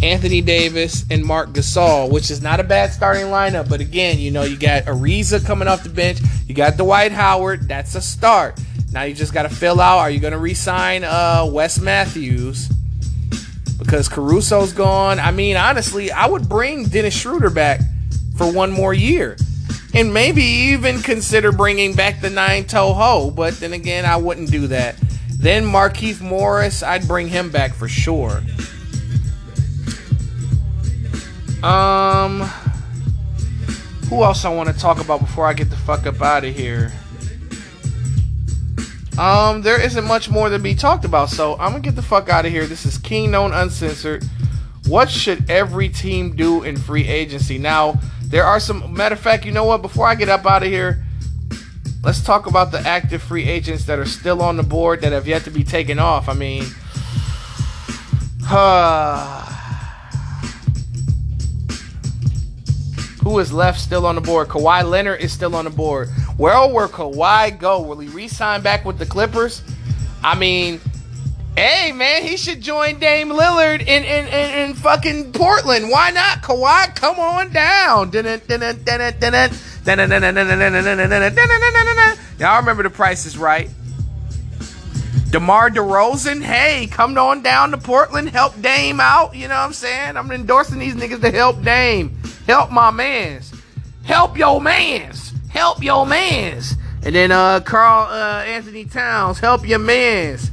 [0.00, 3.68] Anthony Davis, and Marc Gasol, which is not a bad starting lineup.
[3.68, 7.66] But again, you know, you got Ariza coming off the bench, you got Dwight Howard.
[7.66, 8.60] That's a start.
[8.92, 9.98] Now you just got to fill out.
[9.98, 12.68] Are you going to re-sign uh, Wes Matthews?
[13.76, 15.18] Because Caruso's gone.
[15.18, 17.80] I mean, honestly, I would bring Dennis Schroeder back
[18.36, 19.36] for one more year
[19.94, 23.30] and maybe even consider bringing back the nine toe ho.
[23.30, 24.96] But then again, I wouldn't do that.
[25.38, 28.42] Then Markieff Morris, I'd bring him back for sure.
[31.62, 32.40] Um,
[34.10, 36.54] who else I want to talk about before I get the fuck up out of
[36.54, 36.92] here?
[39.18, 42.28] Um, there isn't much more to be talked about, so I'm gonna get the fuck
[42.28, 42.66] out of here.
[42.66, 44.24] This is King Known Uncensored.
[44.88, 47.56] What should every team do in free agency?
[47.56, 49.82] Now, there are some matter of fact, you know what?
[49.82, 51.04] Before I get up out of here,
[52.02, 55.26] let's talk about the active free agents that are still on the board that have
[55.26, 56.28] yet to be taken off.
[56.28, 56.64] I mean,
[58.50, 59.44] uh,
[63.22, 64.48] who is left still on the board?
[64.48, 66.10] Kawhi Leonard is still on the board.
[66.36, 67.80] Where will Kawhi go?
[67.80, 69.62] Will he re-sign back with the Clippers?
[70.22, 70.80] I mean,
[71.56, 75.88] Hey man, he should join Dame Lillard in in, in, in fucking Portland.
[75.88, 76.42] Why not?
[76.42, 78.10] Kawhi, come on down.
[82.38, 83.70] Y'all remember the price is right.
[85.30, 89.36] DeMar DeRozan, hey, come on down to Portland, help Dame out.
[89.36, 90.16] You know what I'm saying?
[90.16, 92.16] I'm endorsing these niggas to help Dame.
[92.48, 93.52] Help my mans.
[94.02, 95.32] Help your mans.
[95.50, 96.74] Help your mans.
[97.04, 100.50] And then uh Carl uh, Anthony Towns, help your mans.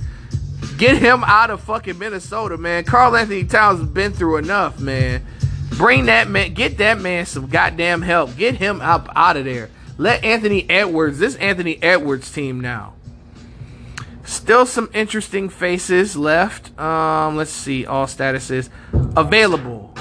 [0.81, 2.85] Get him out of fucking Minnesota, man.
[2.85, 5.23] Karl-Anthony Towns has been through enough, man.
[5.77, 8.35] Bring that man, get that man some goddamn help.
[8.35, 9.69] Get him up out of there.
[9.99, 12.95] Let Anthony Edwards, this Anthony Edwards team now.
[14.23, 16.75] Still some interesting faces left.
[16.79, 18.69] Um, let's see, all statuses
[19.15, 19.93] available.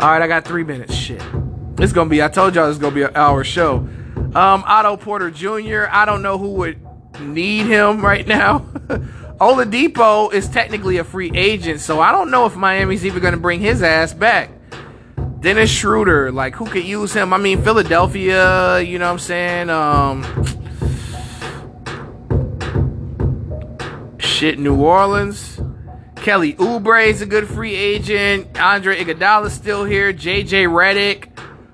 [0.00, 0.94] All right, I got three minutes.
[0.94, 1.22] Shit,
[1.78, 2.22] it's gonna be.
[2.22, 3.88] I told y'all it's gonna be an hour show.
[4.34, 5.86] Um, Otto Porter Jr.
[5.90, 6.78] I don't know who would
[7.22, 8.58] need him right now.
[9.40, 13.40] Oladipo is technically a free agent, so I don't know if Miami's even going to
[13.40, 14.50] bring his ass back.
[15.40, 17.32] Dennis Schroeder, like who could use him?
[17.32, 19.70] I mean, Philadelphia, you know what I'm saying?
[19.70, 20.22] Um,
[24.18, 25.60] shit, New Orleans.
[26.14, 28.56] Kelly Oubre is a good free agent.
[28.60, 30.12] Andre Iguodala's still here.
[30.12, 31.30] JJ Redick.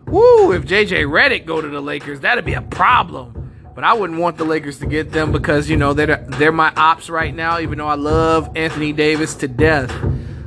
[0.07, 0.53] Woo!
[0.53, 3.38] If JJ Redick go to the Lakers, that'd be a problem.
[3.79, 6.73] But I wouldn't want the Lakers to get them because you know they're they're my
[6.77, 7.61] ops right now.
[7.61, 9.97] Even though I love Anthony Davis to death,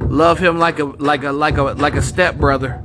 [0.02, 2.84] love him like a like a like a like a stepbrother.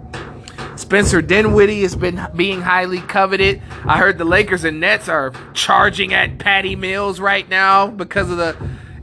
[0.76, 3.60] Spencer Dinwiddie has been being highly coveted.
[3.86, 8.36] I heard the Lakers and Nets are charging at Patty Mills right now because of
[8.36, 8.56] the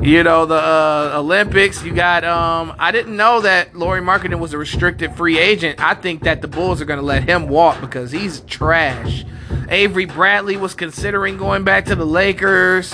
[0.03, 1.83] you know the uh, Olympics.
[1.83, 5.79] You got um I didn't know that Lauri Markkanen was a restricted free agent.
[5.79, 9.25] I think that the Bulls are going to let him walk because he's trash.
[9.69, 12.93] Avery Bradley was considering going back to the Lakers.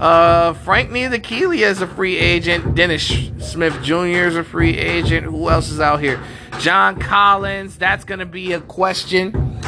[0.00, 2.74] Uh, Frank Ntilikina is a free agent.
[2.74, 3.06] Dennis
[3.38, 4.26] Smith Jr.
[4.26, 5.26] is a free agent.
[5.26, 6.20] Who else is out here?
[6.58, 7.76] John Collins.
[7.76, 9.60] That's going to be a question.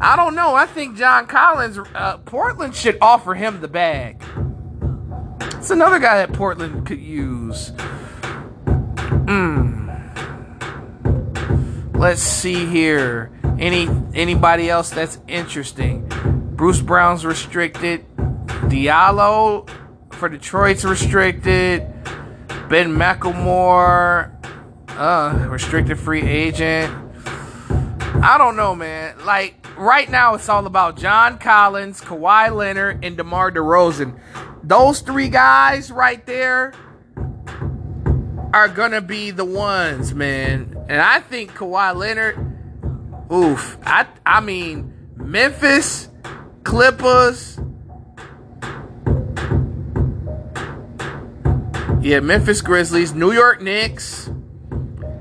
[0.00, 0.54] I don't know.
[0.54, 4.22] I think John Collins, uh, Portland should offer him the bag.
[5.62, 7.68] It's another guy that Portland could use.
[9.28, 9.88] Hmm.
[11.94, 13.30] Let's see here.
[13.60, 16.08] Any anybody else that's interesting?
[16.56, 18.04] Bruce Brown's restricted.
[18.16, 19.70] Diallo
[20.10, 21.82] for Detroit's restricted.
[22.68, 24.32] Ben McLemore,
[24.88, 26.92] uh, restricted free agent.
[28.20, 29.24] I don't know, man.
[29.24, 34.18] Like right now, it's all about John Collins, Kawhi Leonard, and DeMar DeRozan.
[34.64, 36.72] Those three guys right there
[38.54, 40.76] are gonna be the ones, man.
[40.88, 42.38] And I think Kawhi Leonard,
[43.32, 43.78] oof.
[43.84, 46.08] I I mean Memphis,
[46.64, 47.58] Clippers.
[52.00, 54.28] Yeah, Memphis Grizzlies, New York Knicks,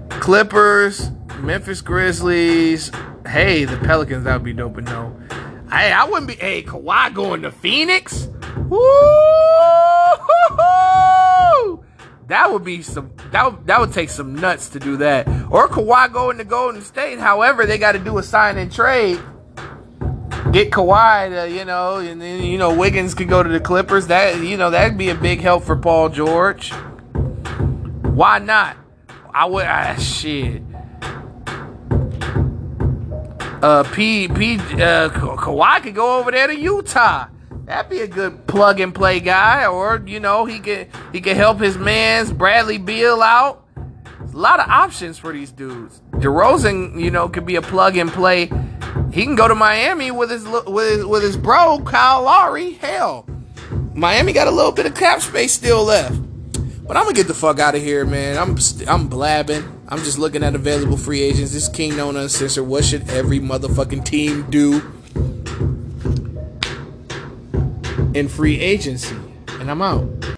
[0.09, 2.91] Clippers, Memphis Grizzlies.
[3.27, 5.15] Hey, the Pelicans, that would be dope, but no.
[5.69, 6.35] Hey, I wouldn't be.
[6.35, 8.27] Hey, Kawhi going to Phoenix?
[8.69, 8.79] Woo!
[12.27, 13.11] That would be some.
[13.31, 15.27] That would, that would take some nuts to do that.
[15.49, 17.19] Or Kawhi going to Golden State.
[17.19, 19.19] However, they got to do a sign and trade.
[20.53, 24.07] Get Kawhi, to, you know, and then you know Wiggins could go to the Clippers.
[24.07, 26.71] That you know that'd be a big help for Paul George.
[26.71, 28.77] Why not?
[29.33, 29.65] I would.
[29.65, 30.63] Ah, shit.
[33.61, 37.27] Uh, P P uh, Kawhi could go over there to Utah.
[37.65, 41.37] That'd be a good plug and play guy, or you know he could he could
[41.37, 43.67] help his man's Bradley Beal out.
[44.19, 46.01] There's a lot of options for these dudes.
[46.13, 48.51] DeRozan, you know, could be a plug and play.
[49.11, 52.73] He can go to Miami with his with his, with his bro Kyle Lowry.
[52.73, 53.27] Hell,
[53.93, 56.19] Miami got a little bit of cap space still left.
[56.87, 58.37] But I'm gonna get the fuck out of here, man.
[58.37, 58.57] I'm
[58.87, 59.63] I'm blabbing.
[59.87, 61.53] I'm just looking at available free agents.
[61.53, 62.65] This King Known Uncensored.
[62.65, 64.81] What should every motherfucking team do
[68.13, 69.15] in free agency?
[69.59, 70.21] And I'm out.